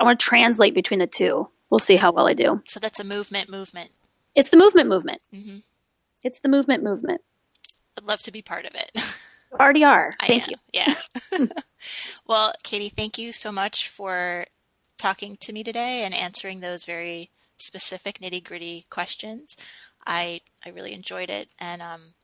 [0.01, 1.49] i want to translate between the two.
[1.71, 2.63] We'll see how well i do.
[2.67, 3.91] So that's a movement movement.
[4.35, 5.23] It's the movement movement.
[5.33, 5.59] Mm-hmm.
[6.23, 7.21] it's the movement movement.
[7.99, 8.91] I'd love to be part of it.
[8.95, 10.15] You already are.
[10.21, 10.51] I thank am.
[10.51, 10.57] you.
[10.73, 10.95] Yeah.
[12.27, 14.47] Well Katy thank you so much for
[15.05, 17.29] talking to me today and answering those very
[17.59, 19.55] specific nitty gritty questions.
[20.07, 22.15] I I really enjoyed it, and um,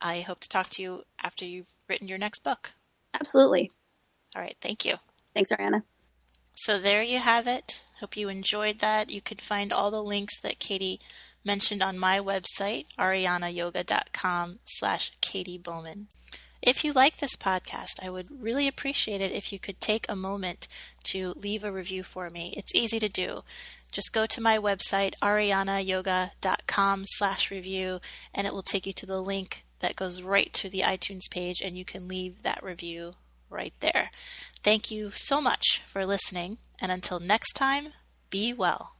[0.00, 2.74] I hope to talk to you after you've written your next book.
[3.18, 3.72] Absolutely.
[4.36, 4.56] All right.
[4.60, 4.94] Thank you.
[5.34, 5.82] Thanks, Ariana.
[6.54, 7.82] So there you have it.
[7.98, 9.10] Hope you enjoyed that.
[9.10, 11.00] You can find all the links that Katy
[11.44, 16.06] mentioned on my website, arianayoga.com slash Katy Bowman.
[16.62, 20.16] If you like this podcast, I would really appreciate it if you could take a
[20.16, 20.68] moment
[21.04, 22.52] to leave a review for me.
[22.56, 23.42] It's easy to do.
[23.90, 28.00] Just go to my website, arianayoga.com slash review,
[28.34, 31.60] and it will take you to the link that goes right to the iTunes page,
[31.60, 33.14] and you can leave that review
[33.48, 34.10] right there.
[34.62, 37.88] Thank you so much for listening, and until next time,
[38.28, 38.99] be well.